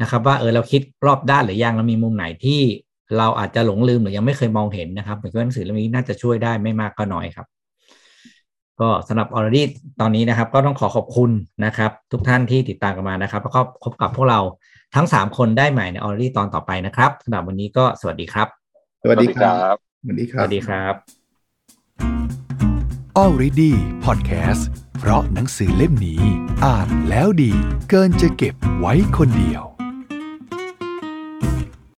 [0.00, 2.60] นะครับ ว่าเออเราคิดรอบด้านหรือยังเรามีมุมไหนที่
[3.18, 7.46] เราอาจจะหลงลืมหรือยังไม่เคยมองเห็นนะครับผมคิดว่าหนังสือเล่มนี้น่าจะช่วยได้ไม่มากก็น้อยครับ
[8.80, 9.64] ก็สำหรับ Already
[10.00, 11.30] ตอนนี้นะครับ ก็ต้องขอขอบคุณ
[11.64, 14.40] นะครับ ทุกท่านที่ติดตามกันมานะครับ แล้วก็พบกับพวกเรา
[14.94, 18.48] ทั้ง 3 คนได้ใหม่ใน Already ตอนต่อไปนะครับสำหรับวันนี้ก็สวัสดีครับ
[19.02, 22.73] สวัสดีครับ สวัสดีคสรับวัสดีครับสวัสดีครับ
[23.22, 23.72] Already
[24.04, 24.62] Podcast
[24.98, 26.22] เพราะหนังสือเล่มนี้
[26.64, 27.52] อ่านแล้วดี
[27.90, 29.62] เกินจะเก็บไว้คนเดียว